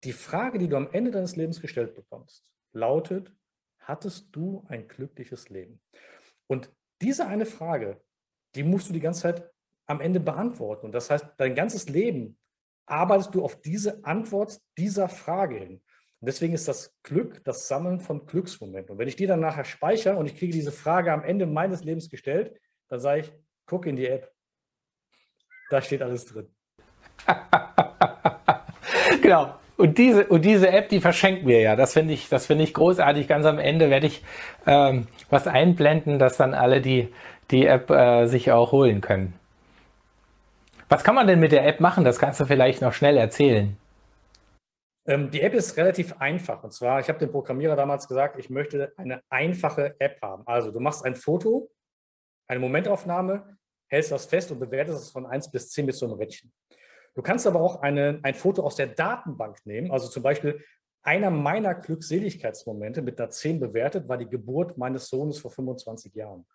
Die 0.04 0.14
Frage, 0.14 0.60
die 0.60 0.68
du 0.68 0.76
am 0.76 0.92
Ende 0.92 1.12
deines 1.12 1.36
Lebens 1.36 1.62
gestellt 1.62 1.96
bekommst, 1.96 2.52
lautet, 2.72 3.34
hattest 3.80 4.28
du 4.32 4.66
ein 4.68 4.88
glückliches 4.88 5.50
Leben? 5.50 5.82
Und 6.48 6.72
diese 7.02 7.28
eine 7.28 7.46
Frage, 7.46 8.02
die 8.56 8.64
musst 8.64 8.90
du 8.90 8.94
die 8.94 9.00
ganze 9.00 9.22
Zeit 9.22 9.52
am 9.88 10.02
Ende 10.02 10.20
beantworten. 10.20 10.86
Und 10.86 10.92
das 10.92 11.10
heißt, 11.10 11.26
dein 11.38 11.56
ganzes 11.56 11.90
Leben 11.90 12.38
arbeitest 12.90 13.34
du 13.36 13.44
auf 13.44 13.62
diese 13.62 14.04
Antwort 14.06 14.60
dieser 14.78 15.10
Frage 15.10 15.56
hin. 15.56 15.82
Und 16.22 16.26
deswegen 16.26 16.54
ist 16.54 16.68
das 16.68 16.94
Glück 17.04 17.44
das 17.46 17.68
Sammeln 17.68 18.00
von 18.00 18.26
Glücksmomenten. 18.26 18.92
Und 18.92 18.98
wenn 18.98 19.08
ich 19.08 19.16
die 19.16 19.26
dann 19.26 19.40
nachher 19.40 19.64
speichere 19.64 20.18
und 20.18 20.26
ich 20.26 20.38
kriege 20.38 20.52
diese 20.52 20.72
Frage 20.72 21.14
am 21.14 21.24
Ende 21.24 21.46
meines 21.46 21.84
Lebens 21.84 22.10
gestellt, 22.10 22.60
dann 22.90 23.00
sage 23.00 23.22
ich, 23.22 23.32
guck 23.66 23.86
in 23.86 23.96
die 23.96 24.08
App. 24.08 24.32
Da 25.70 25.82
steht 25.82 26.02
alles 26.02 26.26
drin. 26.26 26.48
genau. 29.22 29.56
Und 29.78 29.98
diese, 29.98 30.28
und 30.28 30.44
diese 30.44 30.70
App, 30.70 30.90
die 30.90 31.00
verschenken 31.00 31.48
wir 31.48 31.62
ja. 31.62 31.78
Das 31.78 31.94
finde 31.94 32.14
ich, 32.14 32.28
das 32.28 32.50
ich 32.50 32.74
großartig. 32.74 33.30
Ganz 33.30 33.46
am 33.46 33.60
Ende 33.60 33.90
werde 33.90 34.08
ich 34.08 34.22
ähm, 34.68 35.08
was 35.30 35.48
einblenden, 35.48 36.20
dass 36.20 36.36
dann 36.36 36.54
alle 36.54 36.82
die, 36.82 37.14
die 37.50 37.66
App 37.66 37.90
äh, 37.90 38.26
sich 38.26 38.52
auch 38.52 38.74
holen 38.74 39.00
können. 39.00 39.39
Was 40.90 41.04
kann 41.04 41.14
man 41.14 41.28
denn 41.28 41.40
mit 41.40 41.52
der 41.52 41.68
App 41.68 41.80
machen? 41.80 42.04
Das 42.04 42.18
kannst 42.18 42.40
du 42.40 42.46
vielleicht 42.46 42.82
noch 42.82 42.94
schnell 42.94 43.16
erzählen. 43.16 43.78
Ähm, 45.06 45.30
die 45.30 45.42
App 45.42 45.54
ist 45.54 45.78
relativ 45.78 46.20
einfach. 46.20 46.64
Und 46.64 46.74
zwar, 46.74 47.00
ich 47.00 47.08
habe 47.08 47.20
dem 47.20 47.32
Programmierer 47.32 47.76
damals 47.76 48.08
gesagt, 48.08 48.40
ich 48.40 48.50
möchte 48.50 48.92
eine 48.98 49.22
einfache 49.30 49.96
App 50.00 50.20
haben. 50.24 50.44
Also 50.48 50.72
du 50.72 50.80
machst 50.80 51.06
ein 51.06 51.16
Foto, 51.16 51.70
eine 52.48 52.60
Momentaufnahme, 52.60 53.56
hältst 53.88 54.12
das 54.12 54.26
fest 54.26 54.52
und 54.52 54.60
bewertest 54.60 55.04
es 55.04 55.12
von 55.12 55.28
1 55.28 55.52
bis 55.52 55.70
10 55.70 55.86
mit 55.86 55.96
so 55.96 56.08
einem 56.08 56.16
Rädchen. 56.16 56.52
Du 57.14 57.22
kannst 57.22 57.46
aber 57.46 57.62
auch 57.62 57.82
eine, 57.84 58.20
ein 58.24 58.34
Foto 58.34 58.64
aus 58.64 58.76
der 58.76 58.88
Datenbank 58.88 59.58
nehmen. 59.66 59.92
Also 59.92 60.08
zum 60.08 60.24
Beispiel 60.24 60.60
einer 61.04 61.30
meiner 61.30 61.76
Glückseligkeitsmomente 61.76 63.04
mit 63.04 63.20
einer 63.20 63.30
10 63.30 63.60
bewertet 63.60 64.10
war 64.10 64.18
die 64.18 64.28
Geburt 64.28 64.78
meines 64.78 65.08
Sohnes 65.08 65.38
vor 65.38 65.52
25 65.52 66.16
Jahren. 66.16 66.48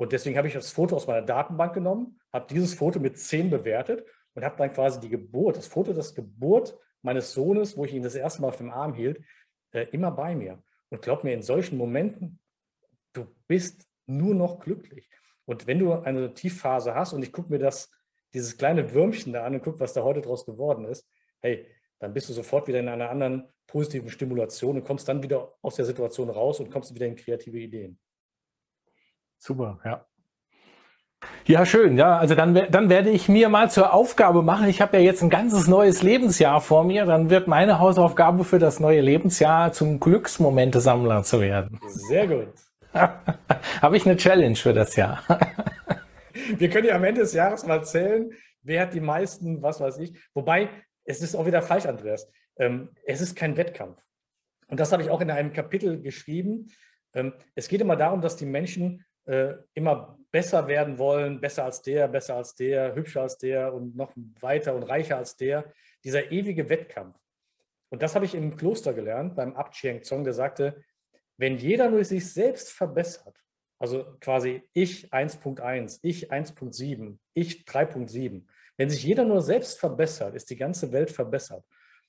Und 0.00 0.12
deswegen 0.12 0.38
habe 0.38 0.48
ich 0.48 0.54
das 0.54 0.70
Foto 0.70 0.96
aus 0.96 1.06
meiner 1.06 1.20
Datenbank 1.20 1.74
genommen, 1.74 2.18
habe 2.32 2.46
dieses 2.48 2.72
Foto 2.72 2.98
mit 2.98 3.18
10 3.18 3.50
bewertet 3.50 4.06
und 4.32 4.42
habe 4.42 4.56
dann 4.56 4.72
quasi 4.72 4.98
die 4.98 5.10
Geburt, 5.10 5.58
das 5.58 5.66
Foto 5.66 5.92
der 5.92 6.02
Geburt 6.14 6.74
meines 7.02 7.34
Sohnes, 7.34 7.76
wo 7.76 7.84
ich 7.84 7.92
ihn 7.92 8.02
das 8.02 8.14
erste 8.14 8.40
Mal 8.40 8.48
auf 8.48 8.56
dem 8.56 8.70
Arm 8.70 8.94
hielt, 8.94 9.22
äh, 9.72 9.82
immer 9.92 10.10
bei 10.10 10.34
mir. 10.34 10.62
Und 10.88 11.02
glaub 11.02 11.22
mir, 11.22 11.34
in 11.34 11.42
solchen 11.42 11.76
Momenten, 11.76 12.38
du 13.12 13.26
bist 13.46 13.86
nur 14.06 14.34
noch 14.34 14.60
glücklich. 14.60 15.06
Und 15.44 15.66
wenn 15.66 15.78
du 15.78 15.92
eine 15.92 16.32
Tiefphase 16.32 16.94
hast 16.94 17.12
und 17.12 17.22
ich 17.22 17.30
gucke 17.30 17.52
mir 17.52 17.58
das, 17.58 17.92
dieses 18.32 18.56
kleine 18.56 18.94
Würmchen 18.94 19.34
da 19.34 19.44
an 19.44 19.52
und 19.52 19.62
gucke, 19.62 19.80
was 19.80 19.92
da 19.92 20.02
heute 20.02 20.22
draus 20.22 20.46
geworden 20.46 20.86
ist, 20.86 21.06
hey, 21.40 21.66
dann 21.98 22.14
bist 22.14 22.26
du 22.30 22.32
sofort 22.32 22.68
wieder 22.68 22.80
in 22.80 22.88
einer 22.88 23.10
anderen 23.10 23.52
positiven 23.66 24.08
Stimulation 24.08 24.76
und 24.76 24.84
kommst 24.84 25.06
dann 25.08 25.22
wieder 25.22 25.58
aus 25.60 25.74
der 25.74 25.84
Situation 25.84 26.30
raus 26.30 26.58
und 26.58 26.70
kommst 26.70 26.94
wieder 26.94 27.06
in 27.06 27.16
kreative 27.16 27.58
Ideen. 27.58 28.00
Super, 29.40 29.80
ja. 29.84 30.06
Ja, 31.46 31.66
schön. 31.66 31.96
Ja, 31.96 32.18
also 32.18 32.34
dann, 32.34 32.54
dann 32.70 32.88
werde 32.88 33.10
ich 33.10 33.28
mir 33.28 33.48
mal 33.48 33.70
zur 33.70 33.92
Aufgabe 33.92 34.42
machen. 34.42 34.68
Ich 34.68 34.80
habe 34.80 34.98
ja 34.98 35.02
jetzt 35.02 35.22
ein 35.22 35.30
ganzes 35.30 35.66
neues 35.66 36.02
Lebensjahr 36.02 36.60
vor 36.60 36.84
mir. 36.84 37.04
Dann 37.06 37.28
wird 37.30 37.48
meine 37.48 37.78
Hausaufgabe 37.78 38.44
für 38.44 38.58
das 38.58 38.80
neue 38.80 39.00
Lebensjahr 39.00 39.72
zum 39.72 39.98
Glücksmomente-Sammler 39.98 41.22
zu 41.24 41.40
werden. 41.40 41.80
Sehr 41.88 42.26
gut. 42.26 42.52
habe 43.82 43.96
ich 43.96 44.06
eine 44.06 44.16
Challenge 44.16 44.56
für 44.56 44.72
das 44.72 44.94
Jahr. 44.96 45.22
Wir 46.56 46.70
können 46.70 46.86
ja 46.86 46.94
am 46.94 47.04
Ende 47.04 47.22
des 47.22 47.32
Jahres 47.32 47.66
mal 47.66 47.84
zählen, 47.84 48.30
wer 48.62 48.82
hat 48.82 48.94
die 48.94 49.00
meisten, 49.00 49.62
was 49.62 49.80
weiß 49.80 49.98
ich. 49.98 50.16
Wobei, 50.34 50.68
es 51.04 51.22
ist 51.22 51.34
auch 51.34 51.46
wieder 51.46 51.62
falsch, 51.62 51.86
Andreas. 51.86 52.30
Ähm, 52.56 52.90
es 53.04 53.20
ist 53.20 53.36
kein 53.36 53.56
Wettkampf. 53.56 53.98
Und 54.68 54.78
das 54.80 54.92
habe 54.92 55.02
ich 55.02 55.10
auch 55.10 55.20
in 55.20 55.30
einem 55.30 55.52
Kapitel 55.52 56.00
geschrieben. 56.00 56.68
Ähm, 57.14 57.32
es 57.54 57.68
geht 57.68 57.80
immer 57.80 57.96
darum, 57.96 58.20
dass 58.20 58.36
die 58.36 58.46
Menschen 58.46 59.04
äh, 59.30 59.54
immer 59.74 60.18
besser 60.32 60.66
werden 60.66 60.98
wollen, 60.98 61.40
besser 61.40 61.64
als 61.64 61.82
der, 61.82 62.08
besser 62.08 62.34
als 62.36 62.54
der, 62.56 62.96
hübscher 62.96 63.22
als 63.22 63.38
der 63.38 63.72
und 63.72 63.96
noch 63.96 64.12
weiter 64.40 64.74
und 64.74 64.82
reicher 64.82 65.18
als 65.18 65.36
der. 65.36 65.72
Dieser 66.02 66.32
ewige 66.32 66.68
Wettkampf. 66.68 67.16
Und 67.90 68.02
das 68.02 68.14
habe 68.14 68.24
ich 68.24 68.34
im 68.34 68.56
Kloster 68.56 68.92
gelernt, 68.92 69.36
beim 69.36 69.54
Abt 69.54 69.74
Chiang 69.74 70.02
Zong, 70.02 70.24
der 70.24 70.32
sagte, 70.32 70.82
wenn 71.36 71.58
jeder 71.58 71.90
nur 71.90 72.04
sich 72.04 72.32
selbst 72.32 72.70
verbessert, 72.70 73.36
also 73.78 74.16
quasi 74.20 74.62
ich 74.72 75.12
1.1, 75.12 76.00
ich 76.02 76.32
1.7, 76.32 77.18
ich 77.34 77.64
3.7, 77.64 78.46
wenn 78.76 78.90
sich 78.90 79.04
jeder 79.04 79.24
nur 79.24 79.42
selbst 79.42 79.78
verbessert, 79.78 80.34
ist 80.34 80.50
die 80.50 80.56
ganze 80.56 80.90
Welt 80.92 81.10
verbessert. 81.10 81.64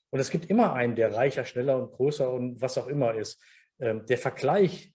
Und 0.09 0.19
es 0.19 0.29
gibt 0.29 0.49
immer 0.49 0.73
einen, 0.73 0.95
der 0.95 1.13
reicher, 1.13 1.45
schneller 1.45 1.77
und 1.77 1.91
größer 1.91 2.31
und 2.31 2.61
was 2.61 2.77
auch 2.77 2.87
immer 2.87 3.13
ist. 3.13 3.41
Ähm, 3.79 4.05
der 4.05 4.17
Vergleich 4.17 4.93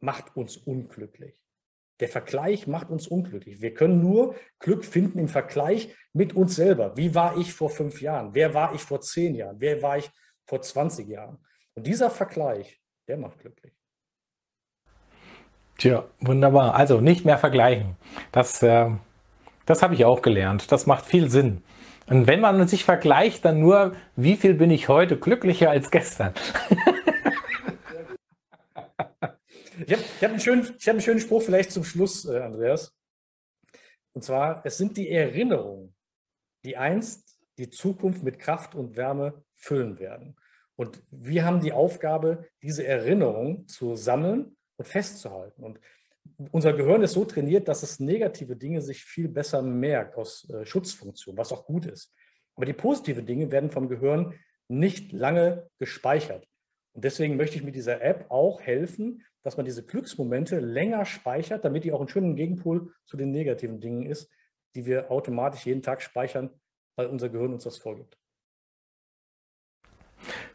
macht 0.00 0.36
uns 0.36 0.56
unglücklich. 0.56 1.41
Der 2.02 2.08
Vergleich 2.08 2.66
macht 2.66 2.90
uns 2.90 3.06
unglücklich. 3.06 3.62
Wir 3.62 3.74
können 3.74 4.00
nur 4.00 4.34
Glück 4.58 4.84
finden 4.84 5.20
im 5.20 5.28
Vergleich 5.28 5.94
mit 6.12 6.34
uns 6.34 6.56
selber. 6.56 6.96
Wie 6.96 7.14
war 7.14 7.36
ich 7.36 7.54
vor 7.54 7.70
fünf 7.70 8.02
Jahren? 8.02 8.34
Wer 8.34 8.54
war 8.54 8.74
ich 8.74 8.80
vor 8.80 9.00
zehn 9.00 9.36
Jahren? 9.36 9.60
Wer 9.60 9.82
war 9.82 9.98
ich 9.98 10.10
vor 10.44 10.60
20 10.60 11.06
Jahren? 11.06 11.38
Und 11.74 11.86
dieser 11.86 12.10
Vergleich, 12.10 12.80
der 13.06 13.18
macht 13.18 13.38
glücklich. 13.38 13.72
Tja, 15.78 16.04
wunderbar. 16.18 16.74
Also 16.74 17.00
nicht 17.00 17.24
mehr 17.24 17.38
vergleichen. 17.38 17.96
Das, 18.32 18.64
äh, 18.64 18.90
das 19.64 19.84
habe 19.84 19.94
ich 19.94 20.04
auch 20.04 20.22
gelernt. 20.22 20.72
Das 20.72 20.86
macht 20.86 21.06
viel 21.06 21.30
Sinn. 21.30 21.62
Und 22.08 22.26
wenn 22.26 22.40
man 22.40 22.66
sich 22.66 22.84
vergleicht, 22.84 23.44
dann 23.44 23.60
nur, 23.60 23.94
wie 24.16 24.34
viel 24.34 24.54
bin 24.54 24.72
ich 24.72 24.88
heute 24.88 25.16
glücklicher 25.16 25.70
als 25.70 25.92
gestern? 25.92 26.34
ich 29.92 29.98
habe 29.98 30.08
hab 30.22 30.30
einen, 30.30 30.40
schönen, 30.40 30.64
hab 30.64 30.88
einen 30.88 31.00
schönen 31.00 31.20
Spruch 31.20 31.42
vielleicht 31.42 31.70
zum 31.70 31.84
Schluss, 31.84 32.24
äh, 32.24 32.38
Andreas. 32.38 32.96
Und 34.14 34.22
zwar, 34.22 34.64
es 34.64 34.78
sind 34.78 34.96
die 34.96 35.10
Erinnerungen, 35.10 35.94
die 36.64 36.76
einst 36.76 37.38
die 37.58 37.68
Zukunft 37.68 38.22
mit 38.22 38.38
Kraft 38.38 38.74
und 38.74 38.96
Wärme 38.96 39.44
füllen 39.54 39.98
werden. 39.98 40.36
Und 40.76 41.02
wir 41.10 41.44
haben 41.44 41.60
die 41.60 41.72
Aufgabe, 41.72 42.48
diese 42.62 42.86
Erinnerungen 42.86 43.68
zu 43.68 43.94
sammeln 43.94 44.56
und 44.76 44.88
festzuhalten. 44.88 45.62
Und 45.62 45.78
unser 46.50 46.72
Gehirn 46.72 47.02
ist 47.02 47.12
so 47.12 47.24
trainiert, 47.24 47.68
dass 47.68 47.82
es 47.82 48.00
negative 48.00 48.56
Dinge 48.56 48.80
sich 48.80 49.04
viel 49.04 49.28
besser 49.28 49.60
merkt 49.60 50.16
aus 50.16 50.48
äh, 50.48 50.64
Schutzfunktion, 50.64 51.36
was 51.36 51.52
auch 51.52 51.66
gut 51.66 51.86
ist. 51.86 52.14
Aber 52.54 52.64
die 52.64 52.72
positiven 52.72 53.26
Dinge 53.26 53.50
werden 53.50 53.70
vom 53.70 53.88
Gehirn 53.88 54.38
nicht 54.68 55.12
lange 55.12 55.68
gespeichert. 55.78 56.46
Und 56.94 57.04
deswegen 57.04 57.36
möchte 57.36 57.56
ich 57.56 57.64
mit 57.64 57.74
dieser 57.74 58.02
App 58.02 58.26
auch 58.30 58.60
helfen, 58.60 59.24
dass 59.42 59.56
man 59.56 59.66
diese 59.66 59.84
Glücksmomente 59.84 60.60
länger 60.60 61.04
speichert, 61.04 61.64
damit 61.64 61.84
die 61.84 61.92
auch 61.92 62.00
einen 62.00 62.08
schönen 62.08 62.36
Gegenpol 62.36 62.92
zu 63.06 63.16
den 63.16 63.30
negativen 63.30 63.80
Dingen 63.80 64.06
ist, 64.06 64.30
die 64.74 64.86
wir 64.86 65.10
automatisch 65.10 65.66
jeden 65.66 65.82
Tag 65.82 66.02
speichern, 66.02 66.50
weil 66.96 67.06
unser 67.06 67.28
Gehirn 67.28 67.52
uns 67.52 67.64
das 67.64 67.78
vorgibt. 67.78 68.18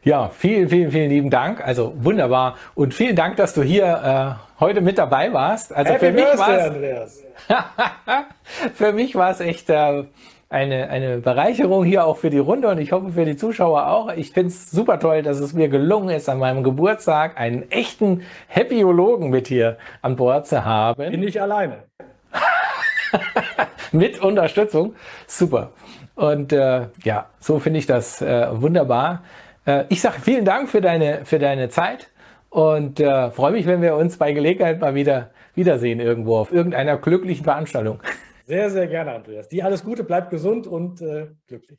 Ja, 0.02 0.30
vielen, 0.30 0.68
vielen, 0.68 0.90
vielen 0.90 1.10
lieben 1.10 1.30
Dank. 1.30 1.60
Also 1.64 1.92
wunderbar. 1.96 2.56
Und 2.74 2.94
vielen 2.94 3.16
Dank, 3.16 3.36
dass 3.36 3.52
du 3.52 3.62
hier 3.62 3.84
äh, 3.84 4.60
heute 4.60 4.80
mit 4.80 4.96
dabei 4.96 5.32
warst. 5.32 5.72
Also 5.72 5.92
Happy 5.92 6.06
für 6.06 6.12
mich 6.12 6.38
war 6.38 7.04
es. 7.04 7.24
für 8.74 8.92
mich 8.92 9.14
war 9.14 9.30
es 9.30 9.40
echt 9.40 9.68
äh, 9.68 10.04
eine, 10.50 10.88
eine 10.88 11.18
Bereicherung 11.18 11.84
hier 11.84 12.06
auch 12.06 12.16
für 12.16 12.30
die 12.30 12.38
Runde 12.38 12.68
und 12.68 12.78
ich 12.78 12.92
hoffe 12.92 13.10
für 13.10 13.24
die 13.24 13.36
Zuschauer 13.36 13.88
auch. 13.88 14.12
Ich 14.12 14.30
finde 14.32 14.48
es 14.48 14.70
super 14.70 14.98
toll, 14.98 15.22
dass 15.22 15.40
es 15.40 15.52
mir 15.52 15.68
gelungen 15.68 16.08
ist, 16.08 16.28
an 16.28 16.38
meinem 16.38 16.62
Geburtstag 16.62 17.38
einen 17.38 17.70
echten 17.70 18.22
Happyologen 18.48 19.28
mit 19.28 19.48
hier 19.48 19.76
an 20.00 20.16
Bord 20.16 20.46
zu 20.46 20.64
haben. 20.64 21.10
Bin 21.10 21.22
ich 21.22 21.40
alleine. 21.40 21.84
mit 23.92 24.22
Unterstützung. 24.22 24.94
Super. 25.26 25.72
Und 26.14 26.52
äh, 26.52 26.86
ja, 27.04 27.26
so 27.40 27.58
finde 27.58 27.78
ich 27.78 27.86
das 27.86 28.22
äh, 28.22 28.48
wunderbar. 28.50 29.22
Äh, 29.66 29.84
ich 29.90 30.00
sage 30.00 30.20
vielen 30.20 30.44
Dank 30.44 30.68
für 30.70 30.80
deine, 30.80 31.24
für 31.24 31.38
deine 31.38 31.68
Zeit 31.68 32.08
und 32.50 33.00
äh, 33.00 33.30
freue 33.30 33.52
mich, 33.52 33.66
wenn 33.66 33.82
wir 33.82 33.96
uns 33.96 34.16
bei 34.16 34.32
Gelegenheit 34.32 34.80
mal 34.80 34.94
wieder 34.94 35.30
wiedersehen 35.54 36.00
irgendwo 36.00 36.38
auf 36.38 36.52
irgendeiner 36.52 36.96
glücklichen 36.96 37.44
Veranstaltung. 37.44 38.00
Sehr, 38.48 38.70
sehr 38.70 38.86
gerne, 38.86 39.12
Andreas. 39.12 39.48
Die 39.48 39.62
alles 39.62 39.84
Gute, 39.84 40.04
bleib 40.04 40.30
gesund 40.30 40.66
und 40.66 41.02
äh, 41.02 41.28
glücklich. 41.46 41.78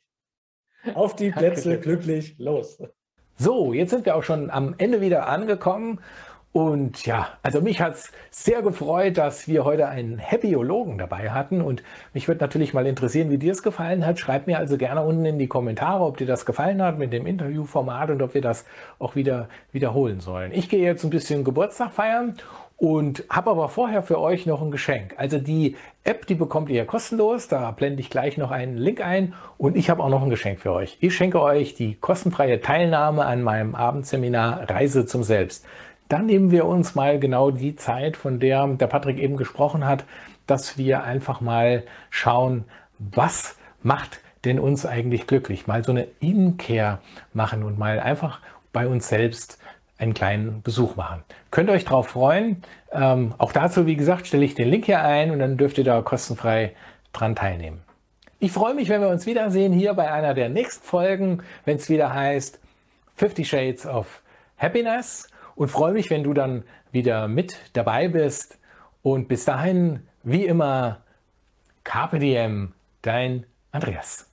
Auf 0.94 1.16
die 1.16 1.30
Plätze, 1.36 1.80
glücklich, 1.80 2.36
los. 2.38 2.80
So, 3.36 3.72
jetzt 3.72 3.90
sind 3.90 4.06
wir 4.06 4.14
auch 4.14 4.22
schon 4.22 4.50
am 4.50 4.76
Ende 4.78 5.00
wieder 5.00 5.26
angekommen 5.26 6.00
und 6.52 7.06
ja, 7.06 7.28
also 7.44 7.60
mich 7.60 7.80
hat 7.80 7.94
es 7.94 8.12
sehr 8.32 8.60
gefreut, 8.62 9.18
dass 9.18 9.46
wir 9.46 9.64
heute 9.64 9.86
einen 9.86 10.18
Happyologen 10.18 10.98
dabei 10.98 11.30
hatten. 11.30 11.60
Und 11.60 11.84
mich 12.12 12.26
würde 12.26 12.40
natürlich 12.40 12.74
mal 12.74 12.86
interessieren, 12.86 13.30
wie 13.30 13.38
dir 13.38 13.52
es 13.52 13.62
gefallen 13.62 14.04
hat. 14.04 14.18
Schreib 14.18 14.48
mir 14.48 14.58
also 14.58 14.76
gerne 14.76 15.02
unten 15.02 15.24
in 15.24 15.38
die 15.38 15.46
Kommentare, 15.46 16.02
ob 16.02 16.16
dir 16.16 16.26
das 16.26 16.46
gefallen 16.46 16.82
hat 16.82 16.98
mit 16.98 17.12
dem 17.12 17.24
Interviewformat 17.24 18.10
und 18.10 18.20
ob 18.20 18.34
wir 18.34 18.42
das 18.42 18.64
auch 18.98 19.14
wieder 19.14 19.48
wiederholen 19.70 20.18
sollen. 20.18 20.50
Ich 20.52 20.68
gehe 20.68 20.84
jetzt 20.84 21.04
ein 21.04 21.10
bisschen 21.10 21.44
Geburtstag 21.44 21.92
feiern 21.92 22.34
und 22.80 23.24
habe 23.28 23.50
aber 23.50 23.68
vorher 23.68 24.02
für 24.02 24.18
euch 24.18 24.46
noch 24.46 24.62
ein 24.62 24.70
Geschenk. 24.70 25.14
Also 25.18 25.36
die 25.36 25.76
App, 26.02 26.26
die 26.26 26.34
bekommt 26.34 26.70
ihr 26.70 26.86
kostenlos. 26.86 27.46
Da 27.46 27.70
blende 27.72 28.00
ich 28.00 28.08
gleich 28.08 28.38
noch 28.38 28.50
einen 28.50 28.78
Link 28.78 29.02
ein. 29.02 29.34
Und 29.58 29.76
ich 29.76 29.90
habe 29.90 30.02
auch 30.02 30.08
noch 30.08 30.22
ein 30.22 30.30
Geschenk 30.30 30.60
für 30.60 30.72
euch. 30.72 30.96
Ich 31.00 31.14
schenke 31.14 31.42
euch 31.42 31.74
die 31.74 31.96
kostenfreie 31.96 32.62
Teilnahme 32.62 33.26
an 33.26 33.42
meinem 33.42 33.74
Abendseminar 33.74 34.70
Reise 34.70 35.04
zum 35.04 35.22
Selbst. 35.22 35.66
Dann 36.08 36.24
nehmen 36.24 36.50
wir 36.50 36.64
uns 36.64 36.94
mal 36.94 37.20
genau 37.20 37.50
die 37.50 37.76
Zeit, 37.76 38.16
von 38.16 38.40
der 38.40 38.66
der 38.66 38.86
Patrick 38.86 39.18
eben 39.18 39.36
gesprochen 39.36 39.86
hat, 39.86 40.06
dass 40.46 40.78
wir 40.78 41.04
einfach 41.04 41.42
mal 41.42 41.82
schauen, 42.08 42.64
was 42.98 43.58
macht 43.82 44.20
denn 44.46 44.58
uns 44.58 44.86
eigentlich 44.86 45.26
glücklich? 45.26 45.66
Mal 45.66 45.84
so 45.84 45.92
eine 45.92 46.06
Innenkehr 46.18 47.00
machen 47.34 47.62
und 47.62 47.78
mal 47.78 48.00
einfach 48.00 48.40
bei 48.72 48.88
uns 48.88 49.06
selbst 49.08 49.59
einen 50.00 50.14
kleinen 50.14 50.62
Besuch 50.62 50.96
machen. 50.96 51.22
Könnt 51.50 51.68
ihr 51.68 51.74
euch 51.74 51.84
darauf 51.84 52.08
freuen. 52.08 52.62
Ähm, 52.90 53.34
auch 53.38 53.52
dazu, 53.52 53.86
wie 53.86 53.96
gesagt, 53.96 54.26
stelle 54.26 54.44
ich 54.44 54.54
den 54.54 54.68
Link 54.68 54.86
hier 54.86 55.02
ein 55.02 55.30
und 55.30 55.38
dann 55.38 55.56
dürft 55.56 55.78
ihr 55.78 55.84
da 55.84 56.00
kostenfrei 56.02 56.74
dran 57.12 57.36
teilnehmen. 57.36 57.82
Ich 58.38 58.52
freue 58.52 58.74
mich, 58.74 58.88
wenn 58.88 59.02
wir 59.02 59.08
uns 59.08 59.26
wiedersehen 59.26 59.72
hier 59.72 59.92
bei 59.92 60.10
einer 60.10 60.32
der 60.32 60.48
nächsten 60.48 60.84
Folgen, 60.84 61.42
wenn 61.66 61.76
es 61.76 61.90
wieder 61.90 62.14
heißt 62.14 62.58
50 63.16 63.46
Shades 63.46 63.86
of 63.86 64.22
Happiness 64.56 65.28
und 65.54 65.68
freue 65.68 65.92
mich, 65.92 66.08
wenn 66.08 66.24
du 66.24 66.32
dann 66.32 66.64
wieder 66.90 67.28
mit 67.28 67.58
dabei 67.74 68.08
bist. 68.08 68.58
Und 69.02 69.28
bis 69.28 69.44
dahin, 69.44 70.06
wie 70.22 70.46
immer, 70.46 71.02
Diem, 72.12 72.72
dein 73.02 73.44
Andreas. 73.72 74.29